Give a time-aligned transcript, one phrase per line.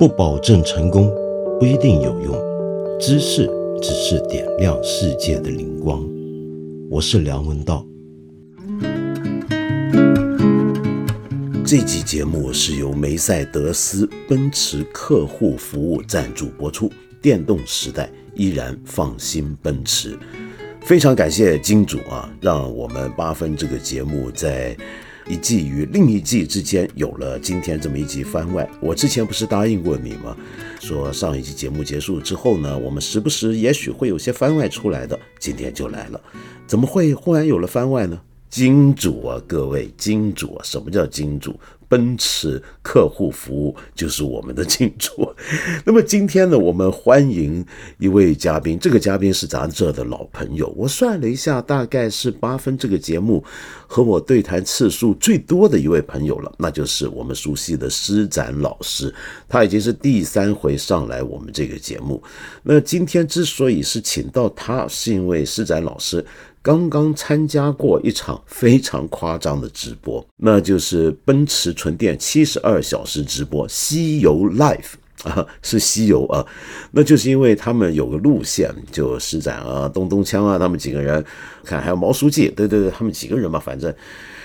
[0.00, 1.14] 不保证成功，
[1.58, 2.34] 不一定有用。
[2.98, 3.46] 知识
[3.82, 6.02] 只是点亮世界的灵光。
[6.88, 7.86] 我是梁文道。
[11.66, 16.90] 这集节目是由梅赛德斯奔驰客户服务赞助播出。
[17.20, 20.18] 电动时代依然放心奔驰。
[20.80, 24.74] 非常感谢金主啊，让我们八分这个节目在。
[25.30, 28.68] 一季与另一季之间有了今天这么一集番外。
[28.80, 30.36] 我之前不是答应过你吗？
[30.80, 35.16] 说上一集节目结束之后呢，我们时不时也许会有些番外出来的。
[35.38, 36.20] 今天就来了，
[36.66, 38.20] 怎么会忽然有了番外呢？
[38.48, 41.54] 金主啊，各位金主啊，什么叫金主？
[41.90, 45.10] 奔驰客户服务就是我们的庆祝。
[45.84, 47.66] 那么今天呢，我们欢迎
[47.98, 50.72] 一位嘉宾，这个嘉宾是咱这的老朋友。
[50.76, 53.42] 我算了一下，大概是八分这个节目
[53.88, 59.12] 和我对谈次数最多的一位朋友了，那就是我们熟悉的施展老师。
[59.48, 62.22] 他已经是第三回上来我们这个节目。
[62.62, 66.24] 那今天之所以是请到他，是因为施展老师。
[66.62, 74.92] 刚刚参加过一场非常夸张的直播，那就是奔驰纯电七十二小时直播，西游 Life
[75.24, 76.46] 啊，是西游啊，
[76.92, 81.24] 那就是因为他们有个路线，就施展啊、东东枪啊，他们几个人，
[81.64, 83.94] 看还有毛书记，对对对，他们几个人嘛，反正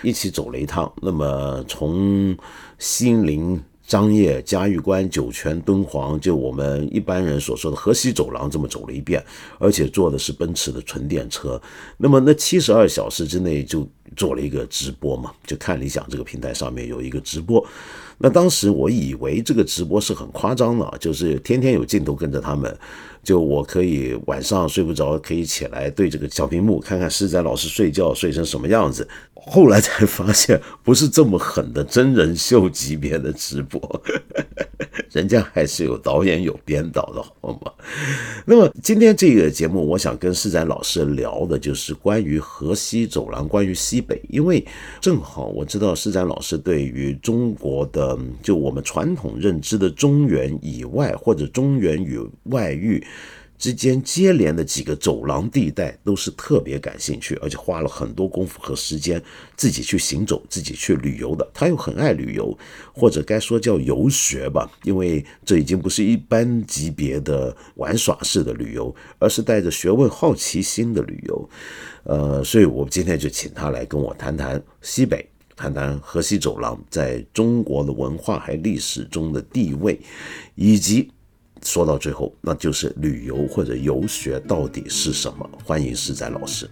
[0.01, 0.91] 一起走了一趟。
[1.01, 2.37] 那么从
[2.79, 3.61] 心灵。
[3.87, 9.23] 张掖、嘉峪关、酒泉、敦煌，就我们一般人所说的河西走廊，这么走了一遍，
[9.59, 11.61] 而且坐的是奔驰的纯电车。
[11.97, 17.65] 那么那七十二小时之内就做了一个直播嘛，就看理想这个平台上面有一个直播。
[18.17, 22.77] 那当时我以为这个直播是很夸张的，就是天天有镜头跟着他们。
[23.23, 29.07] 就我可以晚上睡不着，可以起来对这个小屏幕看看施展老师睡觉睡成什么样子。
[29.33, 33.79] 后来才发现不是这么狠的真人秀级别的直播，
[35.11, 37.71] 人家还是有导演有编导的好吗？
[38.45, 44.63] 那么今天这个节目，我想跟施展老师聊的就是关于河西走廊，关于西北，因为
[45.01, 53.03] 正好我知道施展老师对于中国的嗯就我们传统认知的中原以外或者中原与外域。
[53.57, 59.19] 之间接连的几个走廊地带都是特别感兴趣，而且花了很多功夫和时间
[59.55, 61.49] 自己去行走、自己去旅游的。
[61.53, 62.55] 他又很爱旅游，
[62.93, 71.49] 或者该说叫游学吧，因为这已经不是一般级别的玩耍式的旅游，而是带着学问、好奇心的旅游。
[72.03, 79.99] 呃，所以我今天就请他来跟我谈谈西北，谈谈河西走廊在中国的文化还历史中的地位，
[80.55, 81.09] 以及。
[81.63, 85.49] 说到最后，那就是旅游或者游学到底是什么？
[85.63, 86.69] 欢迎施展老师。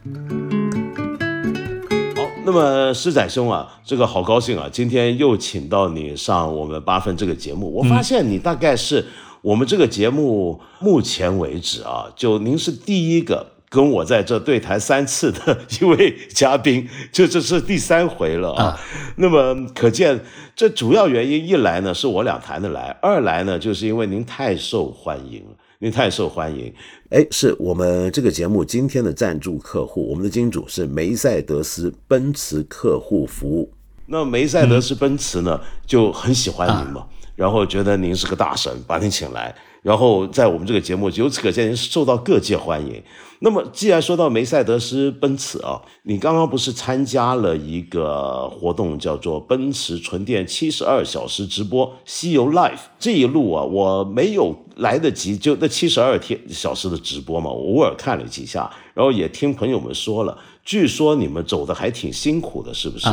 [2.15, 7.73] 好，那么施展兄啊，这个好高兴啊，今天又请到你上我们八分这个节目。
[7.73, 9.03] 我发现你大概是
[9.41, 13.52] 我们这个节目目前为止啊，就您是第一个。
[13.73, 18.79] 跟我在这对谈三次的 一位嘉宾，这这是第三回了啊。
[19.15, 20.19] 那么可见，
[20.55, 26.71] 这主要原因一来呢是我俩谈得来，二来呢就是因为您太受欢迎了，您太受欢迎。
[27.09, 33.73] 哎，是我们这个节目今天的赞助客户，我们的金主是梅赛德斯奔驰客户服务。
[34.05, 39.55] 那梅赛德斯奔驰呢就很喜欢您嘛，然后觉得您是个大神，把您请来。
[39.83, 43.03] 然后在我们这个节目，由此可见，受到各界欢迎。
[43.39, 63.09] 那么，既然说到梅赛德斯奔驰啊，你刚刚不是参加了一个活动，叫做奔驰纯电七十二小时直播西游 Live 这一路啊，我没有来得及，就那七十二天小时的直播嘛，我偶尔看了几下，然后也听朋友们说了，据说你们走的还挺辛苦的，是不是？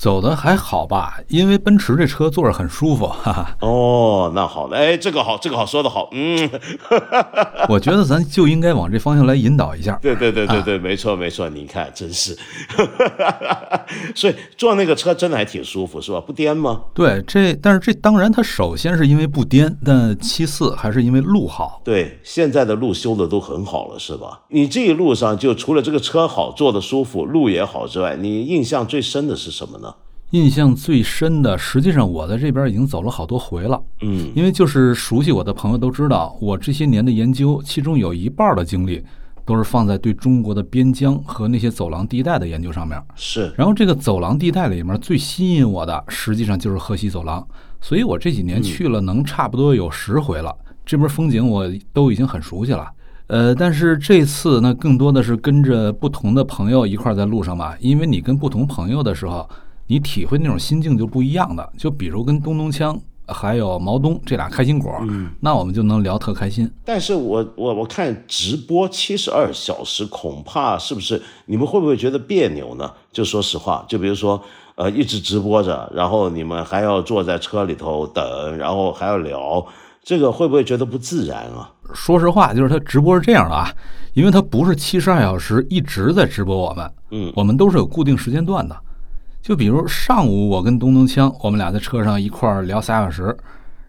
[0.00, 3.06] 走的还好吧，因为奔驰这车坐着很舒服。
[3.06, 3.54] 哈哈。
[3.60, 6.08] 哦，那好，哎，这个好，这个好，说的好。
[6.12, 6.48] 嗯，
[7.68, 9.98] 我觉得咱就应该往这方向来引导一下。
[10.00, 12.34] 对对对对对，没错没错，你看，真是。
[14.16, 16.18] 所以坐那个车真的还挺舒服，是吧？
[16.18, 16.80] 不颠吗？
[16.94, 21.82] 对，这但是这当然，它首先是因为不颠，但其次还是因为路好。
[21.84, 24.40] 对，现在的路修的都很好了，是吧？
[24.48, 29.89] 你这一路上就除了这个车好，坐的舒服，路也好之外，你印象最深的是什么呢？
[30.30, 33.82] 印象最深的，实际上我在这边已经走了好多回了。
[34.02, 39.02] 嗯，因为就是熟悉我的朋友都知道，我这些年的研究，其中有一半的精力
[39.44, 42.96] 都是放在对中国的边疆和那些走廊地带的研究上面。
[43.16, 47.44] 是，然后这个走廊地带里面最吸引我的，实际上就是河西走廊。
[47.80, 50.54] 所以我这几年去了，能差不多有十回了。
[50.86, 52.88] 这边风景我都已经很熟悉了。
[53.26, 59.50] 呃，但是这次呢，更多的是跟着不同的朋友一块在路上吧，因为你跟不同朋友的时候。
[59.90, 62.96] 你体会那种心境就不一样的，就比如跟东东锵，
[63.26, 64.94] 还有毛东这俩开心果，
[65.40, 66.70] 那我们就能聊特开心。
[66.84, 72.88] 但是我我我看直播七十二小时，恐怕是不是你们会不会觉得别扭呢？
[73.10, 74.40] 就说实话，就比如说，
[74.76, 79.66] 呃，一直直播着，然后你们还要坐在车里头等，然后还要聊，
[80.04, 81.68] 这个会不会觉得不自然啊？
[81.92, 83.68] 说实话，就是他直播是这样的啊，
[84.14, 88.76] 因为他不是七十二小时一直在直播我们，嗯，我们都是有固定时间段的。
[89.42, 93.36] 就比如上午我跟东东锵，我们俩在车上一块儿聊仨小时，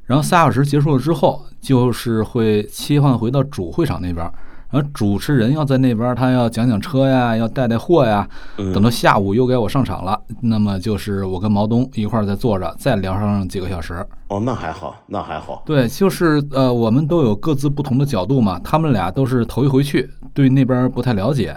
[0.06, 4.26] 然后仨小时结束了之后，就是会切换回到主会场那边，
[4.70, 8.28] 然后主持人要在那边，他要讲讲车呀，要带带货呀。
[8.58, 14.06] 等到下午又该我上场了，那么就是我跟毛东一块儿在坐着，再聊上几个小时。
[14.30, 15.62] 哦，那还好，那还好。
[15.66, 21.56] 对，就是呃，我们都有各自不同的角度嘛，他们俩都是头一回去，对那边不太了解。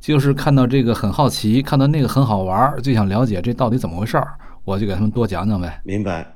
[0.00, 4.32] 就是看到这个很好奇，看到那个很好玩，就想了解这到底怎么回事儿，
[4.64, 5.80] 我就给他们多讲讲呗。
[5.84, 6.26] 明白。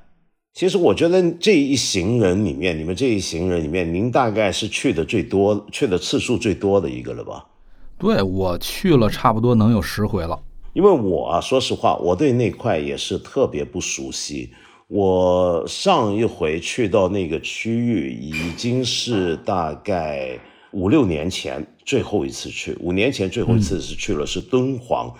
[0.53, 7.43] 其实我觉得这一行人里面，你们这一行人里面，您大概是去的最多、去的次数最多的一个了吧？
[7.99, 10.39] 对，我去了差不多能有十回了。
[10.75, 14.51] 因为我啊，说实话，我对那块也是特别不熟悉。
[14.89, 20.39] 我上一回去到那个区域，已经是大概。
[20.77, 25.13] 五六年前最后一次去，五年前最后一次是去了是敦煌，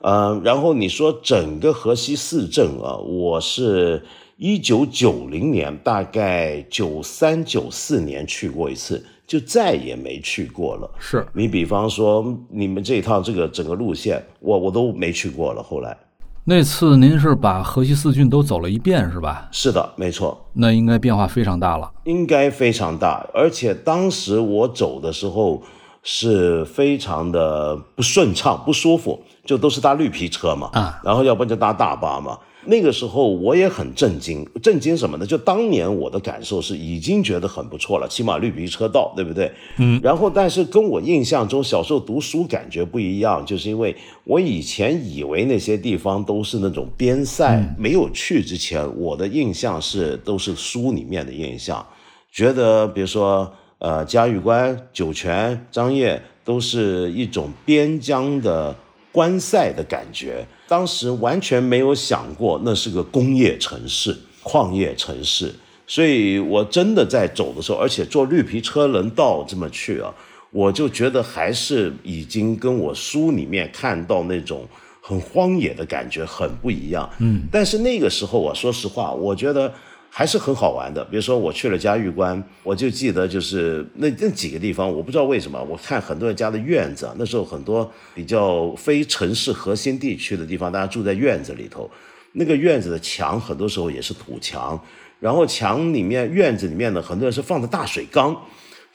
[0.00, 4.04] 呃，然后你说整个河西四镇啊，我是
[4.36, 10.90] 一九九零年，大概九三九四年去过一次，就再也没去过了。
[10.98, 15.96] 是你比方说你们这一趟这个整个路线，我我都没去过了，后来。
[16.44, 19.48] 那次您是把河西四郡都走了一遍是吧？
[19.52, 20.44] 是的，没错。
[20.54, 21.88] 那应该变化非常大了。
[22.04, 25.62] 应该非常大，而且当时我走的时候
[26.02, 32.38] 是非常的不顺畅、不舒服，就都是搭绿皮车嘛，啊，然后要不然就搭大巴嘛。
[32.64, 35.26] 那个时候我也很震惊，震惊什么呢？
[35.26, 39.50] 就当年我的感受是已经觉得很不错了，起码绿皮车道，对不对？
[39.78, 40.00] 嗯。
[40.00, 51.84] 然后，但是跟我印象中小时候读书感觉不一样，就是因为我以前以为那些地方都是那种边塞，没有去之前，我的印象是都是书里面的印象，
[52.30, 53.52] 觉得比如说
[53.82, 58.72] 呃嘉峪关、酒泉、张掖都是一种边疆的
[59.10, 60.46] 关塞的感觉。
[60.68, 65.52] 当时完全没有想过那是个工业城市、矿业城市，
[65.84, 70.14] 所以我真的在走的时候，而且坐绿皮车能到这么去啊，
[70.52, 74.64] 我就觉得还是已经跟我书里面看到那种
[75.00, 77.10] 很荒野的感觉很不一样。
[77.18, 79.74] 嗯，但是那个时候我，说实话，我觉得。
[80.14, 91.90] 还是很好玩的，比如说我去了嘉峪关，我就记得就是那那几个地方，我不知道为什么，我看很多人家的院子，那时候很多比较非城市核心地区的地方，大家住在院子里头，
[92.32, 94.78] 那个院子的墙很多时候也是土墙，
[95.18, 98.36] 然后墙里面院子里面呢，很多人是放的大水缸，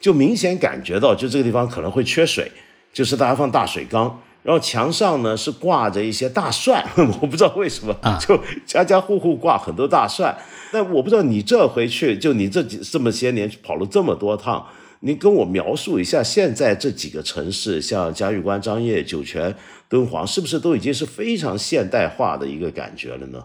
[0.00, 2.48] 就明显感觉到就这个地方可能会缺水，
[2.92, 4.22] 就是大家放大水缸。
[4.42, 6.82] 然后墙上呢是挂着一些大蒜，
[7.20, 10.36] 我不知道为什么，就家家户户挂很多大蒜。
[10.72, 14.66] 但我不知道你这回去，就你这几这么些年跑了这么多趟，
[15.00, 19.54] 你跟我描述一下，现在这几个城市，像嘉峪关、张掖、酒泉、
[19.88, 23.44] 敦煌，是不是都已经是非常现代化的一个感觉了呢？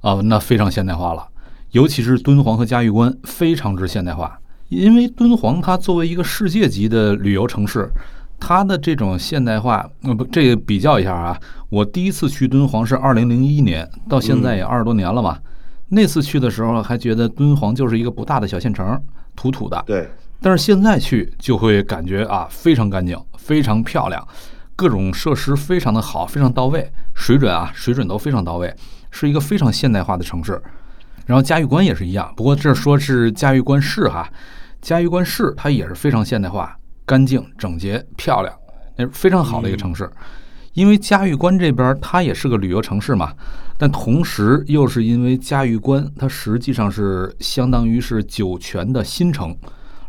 [0.00, 1.28] 啊，那非常现代化了，
[1.70, 4.40] 尤其是敦煌和嘉峪关，非常之现代化。
[4.68, 7.88] 因为敦煌它作为一个世界级的旅游城市。
[8.38, 15.38] 它的这种现代化，呃不，这个比较一下啊，我第一次去敦煌是二零零一年，到现在也二十多年了嘛。
[15.88, 19.00] 那次去的时候还觉得敦煌就是一个不大的小县城，
[19.36, 19.82] 土土的。
[19.86, 20.08] 对。
[20.40, 24.26] 但是现在去就会感觉啊，非常干净，非常漂亮，
[24.76, 28.74] 各种设施非常的好，非常到位，水准啊，水准都非常到位，
[29.10, 30.60] 是一个非常现代化的城市。
[31.24, 34.28] 然后嘉峪关也是一样，不过这说是嘉峪关市哈，
[34.82, 36.76] 嘉峪关市它也是非常现代化。
[37.06, 38.54] 干净、整洁、漂亮，
[38.96, 40.10] 那非常好的一个城市。
[40.72, 43.32] 因为嘉峪关这边它也是个旅游城市嘛，
[43.78, 49.56] 但同时又是因为嘉峪关它实际上是相当于是酒泉的新城，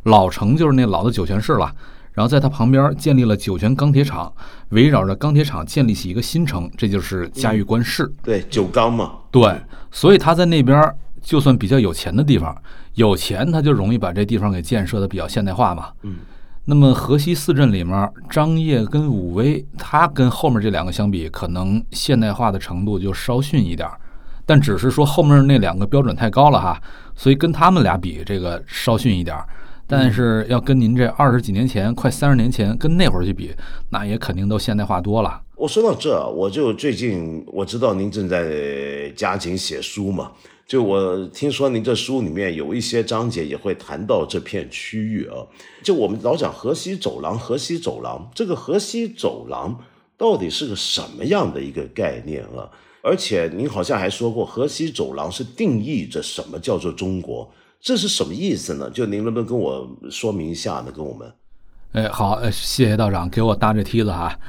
[0.04, 1.72] 老城就是那老的酒泉市了。
[2.14, 4.34] 然后在它旁边建立了酒泉钢铁厂，
[4.70, 8.12] 围绕着钢铁厂建立起一个新城，这就是嘉峪关市。
[8.24, 9.12] 对，酒钢嘛。
[9.30, 9.62] 对，
[9.92, 10.82] 所以他在那边
[11.22, 12.56] 就算比较有钱的地方，
[12.94, 15.90] 有钱他就容易把这地方给建设的比较现代化嘛。
[16.02, 16.16] 嗯。
[16.68, 23.96] 那么河西四镇里面，张掖跟武威，它跟后面这两个相比，可能现代化的程度就稍逊一点儿，
[24.48, 26.82] 但只是说后面那两个标准太高了哈，
[27.16, 29.46] 所以跟他们俩比，这个稍逊一点儿。
[29.88, 33.54] 但是要跟您这二十几年前、快三十年前跟那会儿去比，
[33.92, 35.40] 那也肯定都现代化多了。
[35.56, 40.32] 我说到这，我就最近我知道您正在加紧写书嘛。
[40.68, 45.46] 就我听说您这书里面有一些章节也会谈到这片区域啊。
[45.84, 49.80] 就我们老讲河西走廊，河西走廊，这个河西走廊
[50.18, 52.70] 到底是个什么样的一个概念啊？
[53.04, 57.48] 而且您好像还说过，河西走廊是定义着什么叫做中国，
[57.80, 58.90] 这是什么意思呢？
[58.90, 60.92] 就您能不能跟我说明一下呢？
[60.92, 61.32] 跟我们，
[61.92, 64.40] 哎，好，谢谢道长给我搭这梯子哈。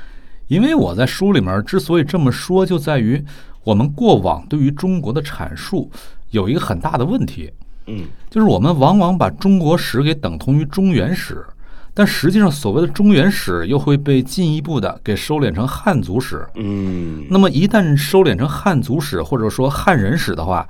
[0.48, 3.22] 因为我在书里面之所以这么说，就在于
[3.66, 5.90] 我们过往对于中国的阐述
[6.30, 7.52] 有一个很大的问题，
[7.86, 11.44] 嗯，就是我们往往把中国史给等同于中原史，
[11.92, 20.64] 但实际上所谓的中原史又会被进一步的给收敛成汉族史，嗯，那么一旦收敛成汉族史或者说汉人史的话，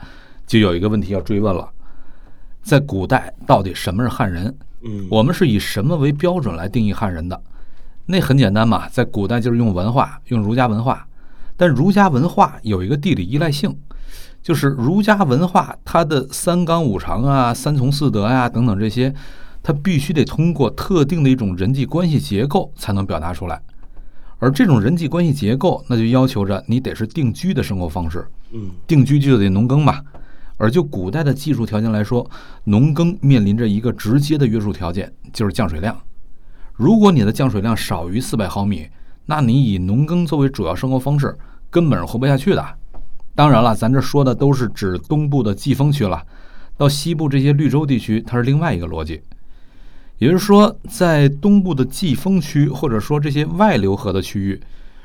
[0.46, 1.68] 就有一个问题要追问了，
[2.62, 4.56] 在古代到底什么是汉人？
[4.82, 7.38] 嗯，我们是以什么为标准来定义汉人的？
[8.06, 11.06] 那很简单嘛，在古代就是用文化，用儒家文化。
[11.56, 13.76] 但儒家文化有一个地理依赖性，
[14.42, 19.14] 就是儒家文化它的三纲五常啊、三从四德呀等等这些，
[19.62, 23.60] 它必须得通过特定的一种人际关系结构才能表达出来。
[24.38, 28.26] 而这种人际关系结构，那就要求着你得是定居的生活方式。
[28.52, 30.00] 嗯，定居就得农耕嘛。
[30.58, 32.28] 而就古代的技术条件来说，
[32.64, 35.98] 农耕面临着一个直接的约束条件，就是降水量。
[36.74, 38.86] 如果你的降水量少于四百毫米，
[39.26, 41.36] 那你以农耕作为主要生活方式，
[41.68, 42.64] 根本是活不下去的。
[43.34, 46.22] 当然了，咱这说的都是指东部的季风区了，
[46.76, 49.20] 到西部这些绿洲地区，它是另外一个逻辑。
[50.18, 54.58] 也就是说，在东部的季风区，或者说这些外流河的区域，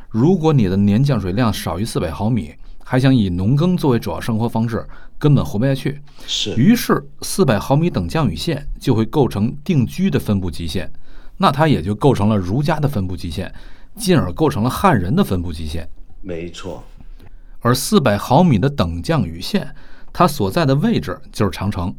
[0.10, 2.54] 如果你的年降水量少于四百毫米，
[2.86, 4.88] 还想以农耕作为主要生活方式，
[5.18, 6.00] 根本活不下去。
[6.26, 10.90] 是，于是四百毫米等降雨线就会构成定居的分布极限。
[11.38, 13.54] 那它也就构成了儒家的分布极限，
[13.96, 15.88] 进而构成了汉人的分布极限。
[16.22, 16.84] 没错，
[17.60, 19.74] 而四百毫米的等降雨线，
[20.14, 21.94] 它所在的位置就是长城。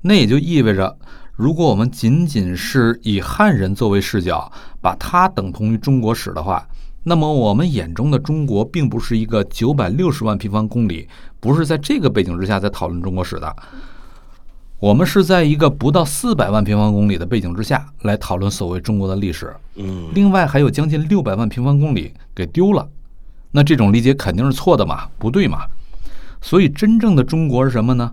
[0.00, 0.96] 那也就意味着，
[1.34, 6.66] 如果我们仅仅是以汉人作为视角，把它等同于中国史的话，
[7.02, 11.08] 那么我们眼中的中国并不是一个九百六十万平方公里，
[11.40, 13.56] 不是在这个背景之下在讨论中国史的。
[14.80, 22.88] 我们是在一个不到四百万平方公里的背景之下来讨论所谓中国的历史，嗯，另外还有将近六百万平方公里给丢了，
[23.50, 25.66] 那这种理解肯定是错的嘛，不对嘛。
[26.40, 28.12] 所以真正的中国是什么呢？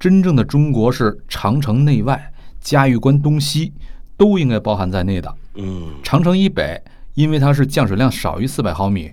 [0.00, 3.74] 真正的中国是长城内外、嘉峪关东西
[4.16, 5.34] 都应该包含在内的。
[5.56, 9.12] 嗯，长城以北，因为它是降水量少于四百毫米，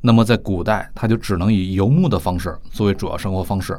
[0.00, 3.78] 那么在古代它就只能以游牧的方式作为主要生活方式。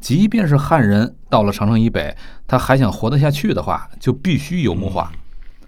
[0.00, 2.16] 即便是汉人到了长城以北，
[2.48, 5.12] 他还想活得下去的话，就必须游牧化。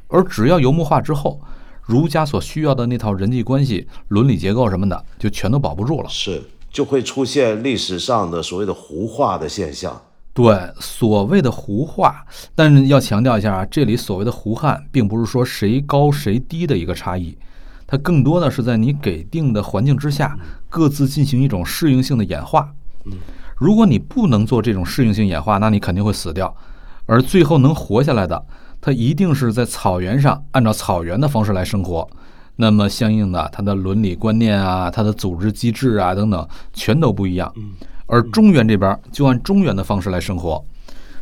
[0.09, 1.41] 而只要游牧化之后，
[1.83, 6.09] 儒家所需要的那套人际关系、伦理结构什么的，就全都保不住了。
[6.09, 10.01] 是，就会出现历史上的所谓的胡化的现象。
[10.33, 12.25] 对，所谓的胡化，
[12.55, 17.37] 但是要强调一下啊，这里所谓的胡汉，并不是说谁高谁低的一个差异，
[17.87, 20.39] 它更多的是在你给定的环境之下，
[20.71, 22.73] 各自进行一种适应性的演化。
[23.05, 23.13] 嗯。
[23.63, 26.53] 如果你不能做这种适应性演化，那你肯定会死掉。
[27.07, 28.45] 而最后能活下来的，
[28.81, 32.09] 它一定是在草原上按照草原的方式来生活。
[32.57, 37.55] 那么相应的，它的伦理观念啊，它的组织机制啊等等，全都不一样。
[38.07, 40.65] 而中原这边就按中原的方式来生活。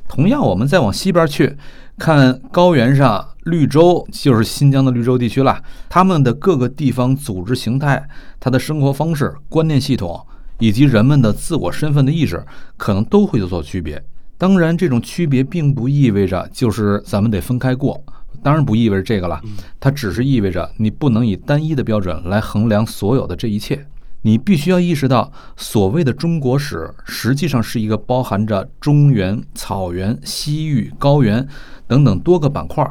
[0.09, 1.55] 同样，我们再往西边去
[1.99, 5.63] 看高原上绿洲，就是新疆的绿洲地区了。
[5.91, 8.09] 他们的各个地方组织形态、
[8.41, 10.27] 它的生活方式、观念系统。
[10.61, 12.41] 以及人们的自我身份的意识，
[12.77, 14.01] 可能都会有所区别。
[14.39, 18.01] 当然，这种区别并不意味着就是咱们得分开过，
[18.43, 19.41] 当然不意味着这个了。
[19.81, 23.85] 它只是意味着你不能以单一的标准来衡量所有的这一切。
[24.23, 31.47] 你必须要意识到，所谓的中国史实际上是一个包含着中原、草原、西域、高原
[31.87, 32.87] 等等多个板块，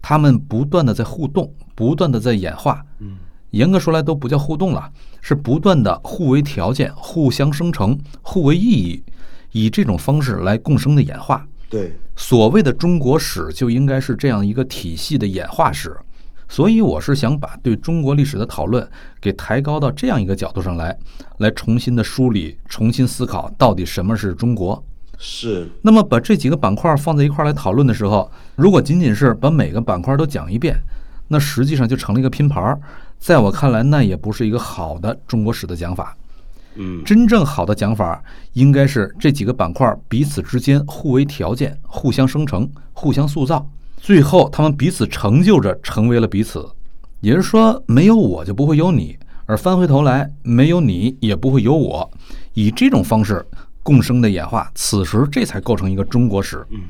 [0.00, 2.84] 它们不断的在互动，不断的在演化。
[3.52, 4.90] 严格说来，都不叫互动了。
[5.20, 9.02] 是不断的互为条件、互相生成、互为意义，
[9.52, 11.46] 以这种方式来共生的演化。
[11.70, 15.96] 对，所谓的中国史就应该是这样一个体系的演化史。
[16.48, 18.86] 所以我是想把对中国历史的讨论
[19.20, 20.98] 给抬高到这样一个角度上来，
[21.38, 24.84] 来重新的梳理、重新思考到底什么是中国。
[25.16, 25.68] 是。
[25.82, 30.76] 那么把这几个板块放在一块来讨论的时候，如果仅仅是把每个板块都讲一遍，
[31.28, 32.80] 那实际上就成了一个拼盘儿。
[33.22, 36.16] 在我看来，那也不是一个好的中国史的讲法。
[36.74, 38.20] 嗯，真正好的讲法
[38.54, 43.64] 应该是这几个板块彼此之间互为条件、互相生成、互相塑造，
[43.96, 46.68] 最后他们彼此成就着成为了彼此。
[47.20, 52.10] 也就是说，没有我就不会有你，而翻回头来，没有你也不会有我。
[52.54, 53.46] 以这种方式
[53.84, 56.66] 共生的演化，此时这才构成一个中国史。
[56.70, 56.80] 嗯，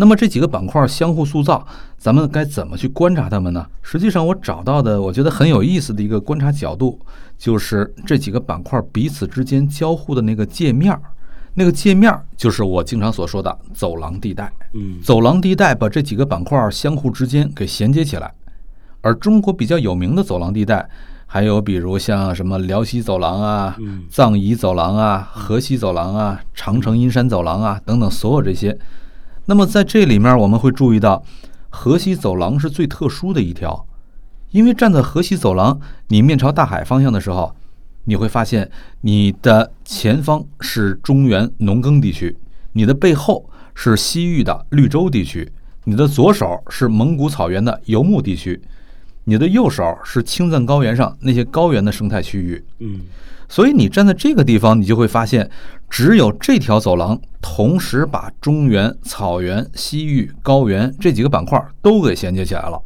[0.00, 1.62] 那么这几个板块相互塑造，
[1.98, 3.66] 咱们该怎么去观察它们呢？
[3.82, 6.98] 实际上，我找到的我觉得很有意思的一个观察角度，
[7.36, 11.02] 就是这几个板块彼此之间交互的那个界面儿。
[11.52, 14.50] 那个界面儿就是我经常所说的走廊地带。
[14.72, 18.32] 嗯走廊地带把这几个板块相互之间给衔接起来。
[19.02, 20.88] 而中国比较有名的走廊地带，
[21.26, 28.78] 还有比如像什么辽西走廊啊、嗯藏彝走廊啊、河西走廊啊、长城阴山走廊啊等等，所有这些。
[29.46, 31.24] 那么在这里面，我们会注意到，
[31.68, 33.86] 河西走廊是最特殊的一条，
[34.50, 37.54] 因为站在河西走廊，你面朝大海方向的时候，
[38.04, 38.70] 你会发现
[39.00, 42.36] 你的前方是中原农耕地区，
[42.72, 45.50] 你的背后是西域的绿洲地区，
[45.84, 48.60] 你的左手是蒙古草原的游牧地区，
[49.24, 52.64] 你的右手是青藏高原上那些高原的生态区域。
[52.78, 53.00] 嗯
[53.50, 55.50] 所以你站在这个地方，你就会发现，
[55.88, 62.80] 只有这条走廊同时把中原、草原、西域、高原这几个板块都给衔接起来了，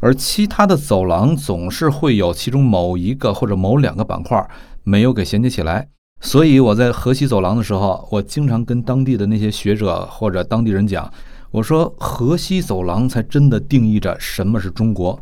[0.00, 4.46] 而其他的走廊总是会有其中某一个或者某两个板块
[4.84, 5.88] 没有给衔接起来。
[6.20, 11.10] 所以我在河西走廊的时候，我经常跟当地的那些学者或者当地人讲，
[11.50, 15.18] 我说河西走廊才真的定义着什么是中国。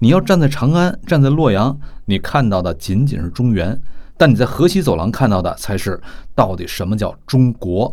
[0.00, 3.78] 你要站在长安，站在洛阳，你看到的仅仅是中原，
[4.20, 5.98] 但你在河西走廊看到的才是
[6.34, 7.90] 到底什么叫中国。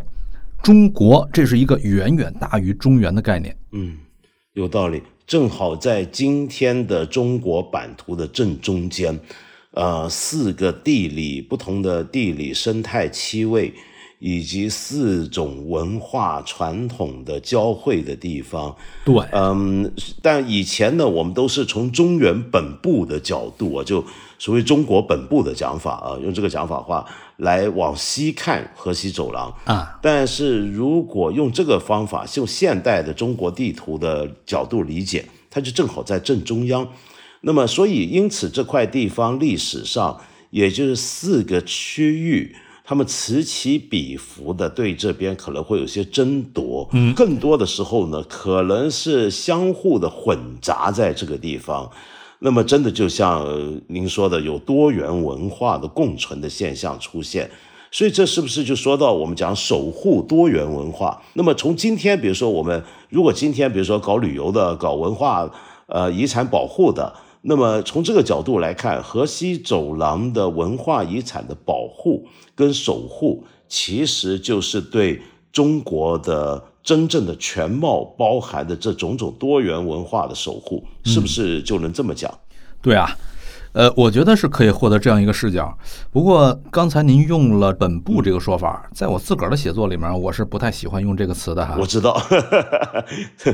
[0.62, 3.56] 中国这是一个远远大于中原的概念。
[3.72, 3.96] 嗯，
[4.52, 5.02] 有道理。
[5.26, 9.18] 正好在今天的中国版图的正中间，
[9.70, 13.72] 呃，四个地理不同的地理生态区位，
[14.18, 18.74] 以及四种文化传统的交汇的地方。
[19.04, 24.04] 对，嗯，但以前呢，我们都是从中原本部的角度啊，就
[24.38, 27.06] 所谓中国本部的讲法啊，用这个讲法话
[27.36, 29.98] 来往西看河西走廊啊。
[30.02, 36.88] 但是如果用这个方法，用现代的中国地图的角度理解，它就正好在正中央。
[37.42, 42.56] 那么，所以因此这块地方历史上，也就是四个区域。
[42.88, 51.90] 他们此起彼伏的对这边可能会有些争夺，嗯，更多的时候呢，可能是相互的混杂在这个地方。
[52.38, 53.46] 那么，真的就像
[53.88, 57.50] 您说的，有多元文化的共存的现象出现。
[57.90, 61.20] 所以，这是不是就说到我们讲守护多元文化？
[61.34, 65.46] 那么，从今天，比如说我们如果今天比如说搞旅游的、搞文化
[65.88, 67.12] 呃遗产保护的。
[67.48, 82.30] 那么从这个角度来看，河西走廊的文化遗产的保护跟守护，其实就是对中国的真正的全貌包含的这种种多元文化的守护，是不是就能这么讲？
[82.82, 83.08] 对啊。
[83.72, 85.76] 呃，我觉得是可以获得这样一个视角。
[86.10, 91.76] 不过刚才您用了“本部”这个说法，在我自个儿的写作里面，我是不太喜欢用这个词的哈。
[91.78, 92.20] 我知道，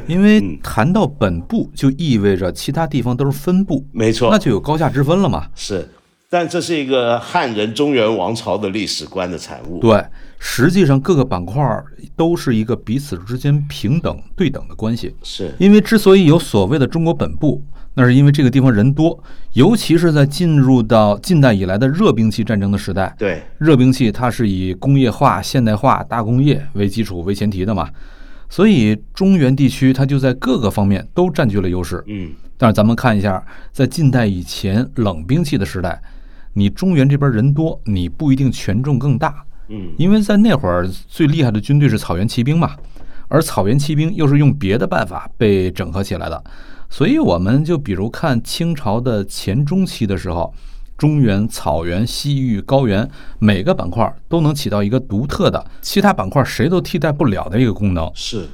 [0.06, 5.48] 因为谈到本部，就意味着其他地方都是分部，没错，那就有高下之分了嘛。
[5.54, 5.88] 是，
[6.30, 9.80] 但这是一个汉人中原王朝的历史观的产物。
[9.80, 10.02] 对，
[10.38, 11.62] 实际上各个板块
[12.16, 15.14] 都是一个彼此之间平等对等的关系。
[15.22, 17.62] 是因为之所以有所谓的中国本部。
[17.94, 23.14] 那是因为这个地方人多，尤其是在进入到近代以来的热兵器战争的时代。
[23.16, 27.88] 对，热兵器它是以工业化、现代化、大工业为基础为前提的嘛，
[28.48, 32.02] 所以中原地区它就在各个方面都占据了优势。
[32.08, 36.02] 嗯，但是咱们看一下，在近代以前冷兵器的时代，
[36.54, 39.44] 你中原这边人多，你不一定权重更大。
[39.68, 42.72] 嗯，因为在那会儿最厉害的军队是草原骑兵嘛，
[43.28, 46.44] 而草原骑兵又是用别的办法被整合起来的。
[46.88, 50.54] 所以我们就比如看清朝的前中期的时候，
[50.96, 58.10] 中原、草原、西域、高原每个板块都能起到一个独特的、其他板块谁都替代不了的一个功能。
[58.14, 58.46] 是，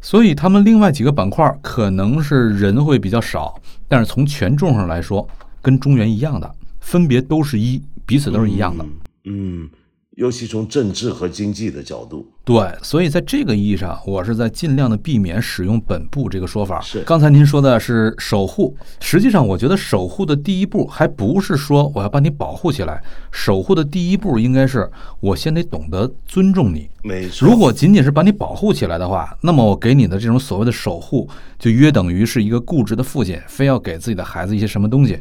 [0.00, 5.28] 所以他们另外几个板块可能是人会比较少，但是从权重上来说，
[5.60, 8.84] 跟中原一样的，分别都是一，彼此都是一样的。
[8.84, 9.62] 嗯。
[9.62, 9.70] 嗯
[10.16, 16.80] 尤其从政治和经济的角度，对，所以在这个意义上，我是在尽量的避免使用“本部”这个说法。
[16.80, 26.90] 是，刚才您说的是守护，实际上我觉得守护的第一步还不是说我要把你保护起来，守护的第一步应该是我先得懂得尊重你。
[27.04, 35.20] 没错，如果仅仅是把你保护起来的话，那么我给你的这种所谓的守护，就约等于是一个固执的父亲非要给自己的孩子一些什么东西。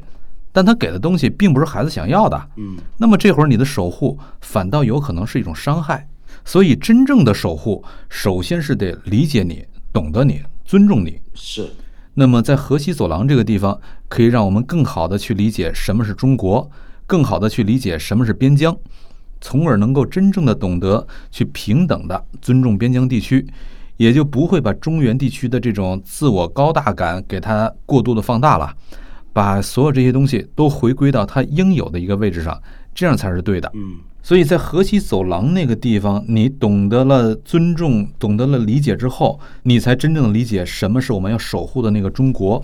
[0.52, 6.09] 但他给的东西并不是孩子想要的，嗯，那么这会儿你的守护反倒有可能是一种伤害。
[6.46, 11.20] 所以真正的守护，首先是得理解你、懂得你、尊重你。
[11.34, 11.70] 是。
[12.14, 16.70] 那么在河西走廊这个地方，可以让我们更好的去理解什么是中国，
[17.06, 18.78] 更好的去理解什么是边疆。
[19.42, 23.48] 从而能够真正的懂得去平等的尊重边疆地区，
[23.96, 28.76] 也就不会把中原地区的这种自我高大感给它过度的放大了，
[29.32, 32.62] 把所有这些东西都回归到它应有的一个位置上，
[32.94, 33.72] 这样才是对的。
[33.76, 42.64] 嗯所以在河西走廊那个地方，你懂得了尊重，懂得了理解之后，你才真正理解什么是我们要守护的那个中国。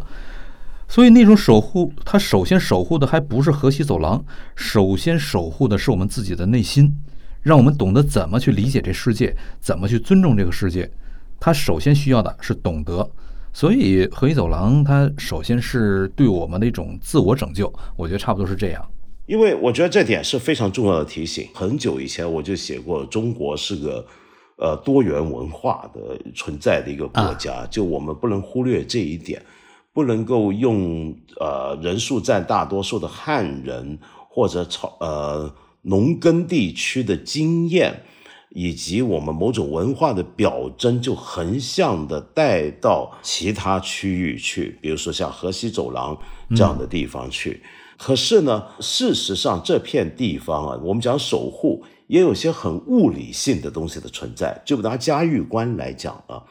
[0.87, 4.23] 所以那种守护，它首先守护的还不是河西走廊，
[4.55, 6.93] 首先守护的是我们自己的内心，
[7.41, 10.91] 让我们懂得怎么去理解这世界，怎么去尊重这个世界。
[11.39, 13.09] 它首先需要的是懂得。
[13.51, 18.85] 所以河西走廊，它首先是对我们的一种自我拯救，我觉得差不多是这样。
[19.25, 21.47] 因为我觉得这点是非常重要的提醒。
[21.53, 24.05] 很久以前我就写过，中国是个
[24.57, 29.41] 呃多元文化的存在的一个国家，就我们不能忽略这一点，
[29.93, 33.97] 不能够用呃人数占大多数的汉人
[34.29, 38.03] 或者草呃农耕地区的经验。
[38.57, 46.17] 以及我们某种文化的表征，就横向的带到其他区域去，比如说像河西走廊
[46.55, 47.61] 这样的地方去。
[47.97, 54.61] 可是呢，事实上这片地方啊，我们讲守护，也有些很物理性的东西的存在。
[54.65, 56.43] 就拿嘉峪关来讲啊，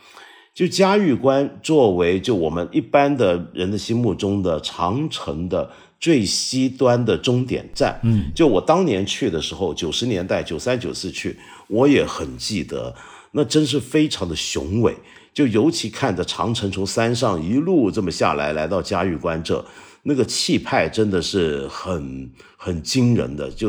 [0.55, 8.01] 就嘉峪关作为就我们一般的人的心目中的长城的最西端的终点站。
[8.05, 12.95] 嗯，就我当年去的时候，九十年代九三九四去，我也很记得，
[13.33, 14.97] 那真是非常的雄伟。
[15.35, 19.65] 就尤其看着长城从山上一路这么下来，来到嘉峪关这。
[20.05, 23.69] 那个气派真的是很很惊人的，就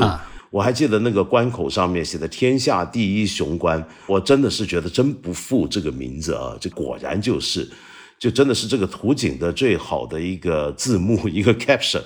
[0.52, 6.56] 我还记得那个关口上面写的“天下第一雄关”，我真的是觉得真不负这个名字啊！
[6.62, 7.70] 这果然就是，
[8.18, 12.02] 就真的是这个图景的最好的一个字幕 一个 caption。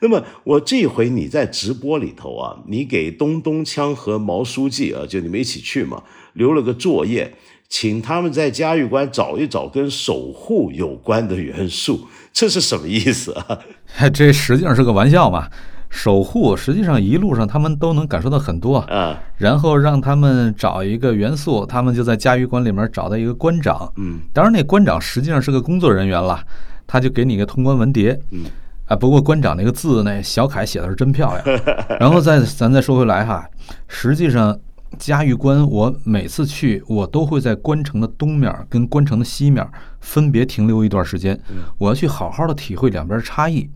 [0.00, 6.02] 那么我这回你在直播里头啊，你给东东锵和毛书记啊，就你们一起去嘛，
[6.34, 7.34] 留了个作业。
[7.68, 13.58] 请他们在嘉峪关找一找跟守护有关的元素，这是什么意思啊？
[14.14, 15.48] 这实际上是个玩笑嘛。
[15.90, 19.16] 守护实际上一路上他们都能感受到很多啊。
[19.36, 23.92] 然后让他们找一个元素，他们就在嘉峪关里面找到一个关长。
[23.96, 26.42] 嗯，当然那关长实际上是个工作人员了，
[26.86, 28.18] 他就给你一个通关文牒。
[28.30, 28.44] 嗯，
[28.86, 31.60] 啊，不过关长那个字那小楷写的是真漂亮。
[32.00, 33.48] 然后再咱再说回来哈，
[33.88, 34.56] 实际上。
[34.98, 39.66] 嘉峪关，我每次去，我都会在关城的东面跟关城的西面
[40.00, 41.38] 分别停留一段时间，
[41.78, 43.68] 我要去好好的体会两边差异。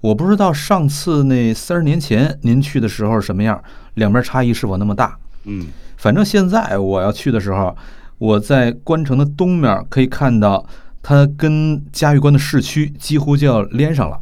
[0.00, 3.62] 我不知道上次那三十年前您去的时候什么样，
[3.94, 5.16] 两边差异是否那么大？
[5.44, 7.74] 嗯，反正现在我要去的时候，
[8.18, 10.66] 我在关城的东面可以看到，
[11.02, 14.20] 它跟嘉峪关的市区几乎就要连上了。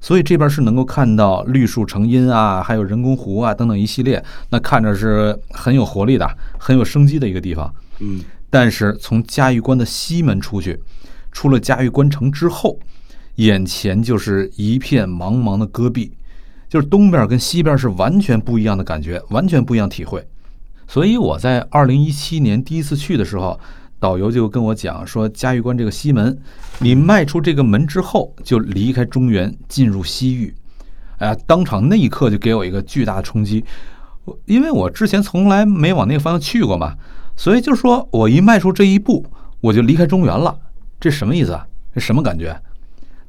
[0.00, 7.74] 所以这边是能够看到绿树成荫啊，还有人工湖啊等等一系列，那看着是很有活力的、很有生机的一个地方。
[7.98, 10.80] 嗯，但是从嘉峪关的西门出去，
[11.32, 12.78] 出了嘉峪关城之后，
[13.36, 16.12] 眼前就是一片茫茫的戈壁，
[16.68, 20.24] 就是东边跟西边是完全不一样的感觉，完全不一样体会。
[20.86, 23.58] 所以我在二零一七年第一次去的时候。
[24.00, 26.38] 导游就跟我讲说，嘉峪关这个西门，
[26.78, 30.54] 你迈出这个门之后，就离开中原，进入西域。
[31.18, 33.64] 哎呀，当场那一刻就给我一个巨大的冲击，
[34.24, 36.94] 我因为我之前从来没往那个方向去过嘛，
[37.36, 39.26] 所以就说我一迈出这一步，
[39.60, 40.56] 我就离开中原了。
[41.00, 41.66] 这什么意思啊？
[41.92, 42.56] 这什么感觉？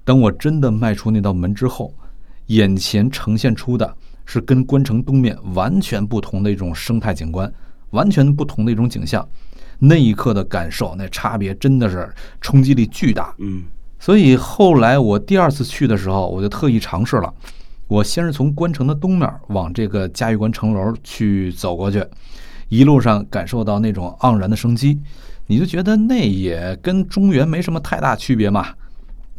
[0.05, 1.91] 等我真的迈出那道门之后，
[2.47, 7.51] 眼前呈现出的是跟关城东面完全不同的一种生态景观，
[7.89, 9.27] 完全不同的一种景象。
[9.79, 12.07] 那一刻的感受，那差别真的是
[12.41, 13.33] 冲击力巨大。
[13.39, 13.63] 嗯，
[13.97, 17.33] 所以后来我第二次去的时候，我就特意尝试了。
[17.87, 22.05] 我先是从关城的东面往这个嘉峪关城楼去走过去，
[22.67, 24.99] 一路上感受到那种盎然的生机，
[25.47, 28.67] 你就觉得那也跟中原没什么太大区别嘛。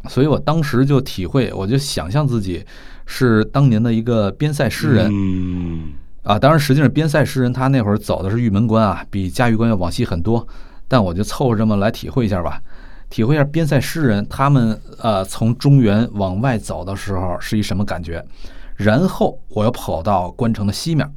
[0.09, 2.65] 所以我当时就体会，我就想象自己
[3.05, 5.09] 是当年的一个边塞诗人。
[5.13, 5.93] 嗯。
[6.23, 10.47] 啊，当然，实际上边塞诗人他那会儿走的是玉门关啊，比嘉峪关要往西很多。
[10.87, 12.61] 但我就凑合这么来体会一下吧，
[13.09, 18.23] 体会一下边塞诗人他们呃从中原往外走的时候是一什么感觉。
[18.75, 21.09] 然后我又跑到关城的西面，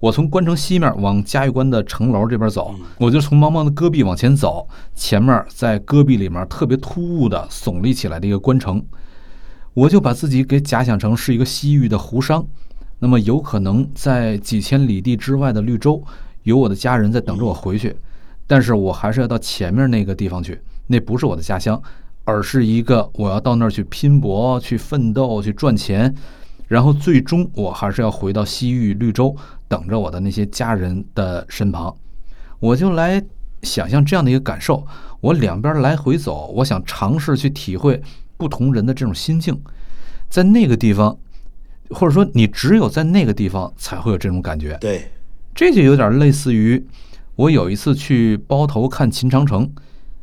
[0.00, 8.84] 我从关城西面往嘉峪关的城楼这边走，我就从茫茫的戈壁往前走，前面在戈壁里面特别突兀的耸立起来的一个关城，
[9.74, 12.44] 我就把自己给假想成是一个西域的胡商。
[12.98, 16.02] 那么有可能在几千里地之外的绿洲，
[16.44, 17.94] 有我的家人在等着我回去，
[18.46, 21.80] 但是我还是要到前面那个地方去，那不是我的家乡，
[22.24, 26.14] 而是一个我要到那儿去拼搏、去奋斗、去赚钱，
[26.68, 29.36] 然后最终我还是要回到西域绿洲，
[29.68, 31.94] 等着我的那些家人的身旁。
[32.60, 33.22] 我就来
[33.62, 34.86] 想象这样的一个感受，
[35.20, 38.00] 我两边来回走，我想尝试去体会
[38.36, 39.60] 不同人的这种心境，
[40.30, 41.18] 在那个地方，
[41.90, 44.76] 或者说你只有在那个地方才会有这种感觉。
[44.80, 45.10] 对，
[45.54, 46.84] 这就有点类似于
[47.36, 49.70] 我有一次去包头看秦长城，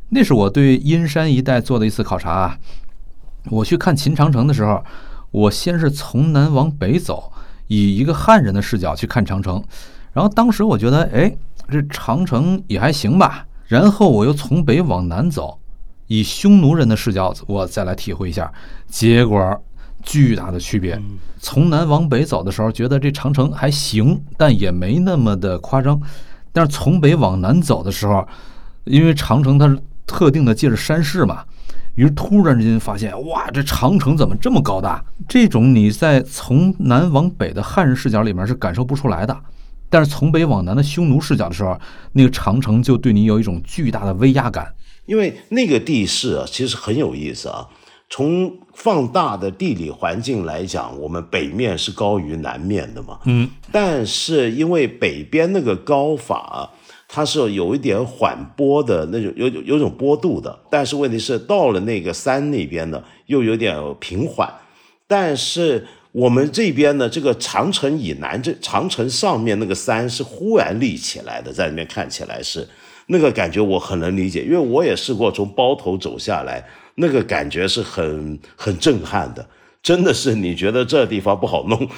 [0.08, 2.58] 那是我对阴山一带做的一次考察啊。
[3.50, 4.84] 我去看秦长城的时候，
[5.30, 7.32] 我先是从南往北走，
[7.66, 9.62] 以一个汉人的视角去看长城，
[10.12, 11.34] 然后当时我觉得，哎，
[11.68, 13.46] 这长城也还行吧。
[13.66, 15.58] 然后我又从北往南走，
[16.06, 18.52] 以匈奴人的视角，我再来体会一下，
[18.86, 19.64] 结果
[20.02, 21.00] 巨大的区别。
[21.38, 26.00] 从南往北走的时候，觉得这长城还行，但也没那么的夸张。
[26.52, 28.26] 但是从北往南走的时候，
[28.84, 31.44] 因为长城它是特定的借着山势嘛。
[31.94, 35.04] 于是突然之间发现，哇，这长城怎么这么高大？
[35.28, 39.38] 这种你在从南往北的汉人视角里面是感受不出来的，
[39.90, 41.78] 但是从北往南的匈奴视角的时候，
[42.12, 44.72] 那个长城就对你有一种巨大的威压感。
[45.04, 47.66] 因为那个地势啊，其实很有意思啊。
[48.08, 53.18] 从放大的地理环境来讲，我们北面是高于南面的嘛。
[53.24, 53.48] 嗯。
[53.70, 56.70] 但是因为北边那个高法。
[57.14, 64.50] 它是有一点缓波的那种，有有种波度的，但是问题是到了那个山那边呢，又有点平缓。
[65.06, 72.66] 但是我们这边呢，这个长城以南，这长城上面那个山是忽然立起来的，在里面看起来是
[73.08, 79.46] 那个感觉，我很能理解，因为我也试过从包头走下来，那个感觉是很很震撼的，
[79.82, 81.88] 真的是你觉得这地方不好弄。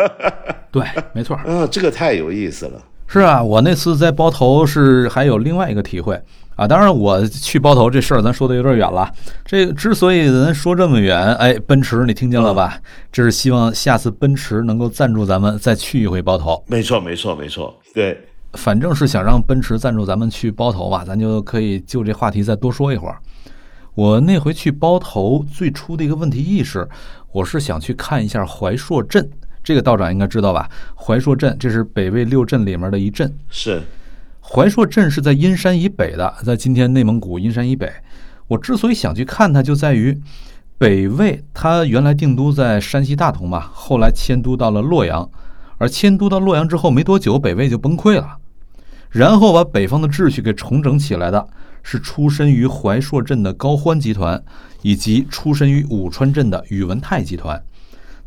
[0.70, 1.36] 对，没错。
[1.46, 2.82] 啊，这个太有意思了。
[3.06, 6.20] 是啊，我那次在包头是还有另外一个体会
[6.56, 6.66] 啊。
[6.66, 9.08] 当然，我去包头这事儿咱说的有点远了。
[9.44, 12.80] 这个之所以咱说这么远，哎，奔驰你听见了吧？
[13.12, 16.64] 这是希望下次奔驰能够赞助咱们再去一回包头。
[16.66, 17.78] 没错，没错，没错。
[17.92, 18.18] 对，
[18.54, 23.18] 反正是想让奔驰赞助咱们去包头吧，咱就可以就这话题再多说一会儿。
[23.94, 26.88] 我那回去包头最初的一个问题意识，
[27.32, 29.30] 我是想去看一下怀朔镇。
[29.62, 30.68] 这个道长应该知道吧？
[30.96, 33.32] 怀朔镇，这是北魏六镇里面的一镇。
[33.48, 33.82] 是，
[34.40, 37.90] 怀朔镇是在阴山以北的，在今天内蒙古阴山以北。
[38.48, 40.20] 我之所以想去看它，就在于
[40.76, 45.30] 北魏它原来定都在山西大同嘛，后来迁都到了洛阳。
[45.78, 48.36] 而迁都到洛阳之后没多久，北魏就崩溃了，
[49.10, 51.48] 然后把北方的秩序给重整起来的，
[51.84, 54.42] 是出身于怀朔镇的高欢集团，
[54.82, 57.62] 以及出身于武川镇的宇文泰集团。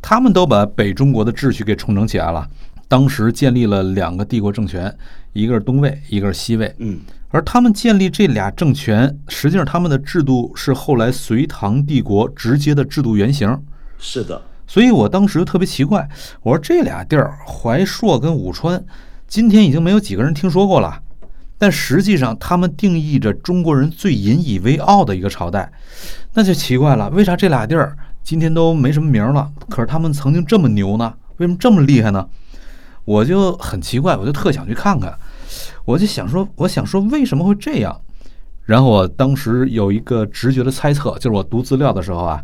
[0.02, 2.48] 他们都把北中国的秩序给重整起来了。
[2.88, 4.96] 当时建立了两个帝国政权，
[5.34, 6.74] 一个是东魏，一个是西魏。
[6.78, 13.62] 嗯，而他们建立这俩政权，实际上他们的制度是后来隋唐帝国直接的制度原型。
[13.98, 16.08] 是的，所以我当时就特别奇怪，
[16.44, 18.82] 我说这俩地儿怀朔跟武川，
[19.28, 21.02] 今天已经没有几个人听说过了，
[21.58, 25.72] 但实际上他们定义着中国人最引以为傲的一个朝代，
[26.34, 27.98] 那就奇怪了，为啥这俩地儿？
[28.24, 31.14] 今天都没什么名了，可是他们曾经这么牛呢？
[31.38, 32.28] 为什么这么厉害呢？
[33.06, 35.18] 我就很奇怪，我就特想去看看。
[35.86, 38.02] 我就想说，我想说为什么会这样？
[38.66, 42.44] 然后我当时有一个直觉的猜测，就是我读资料的时候啊，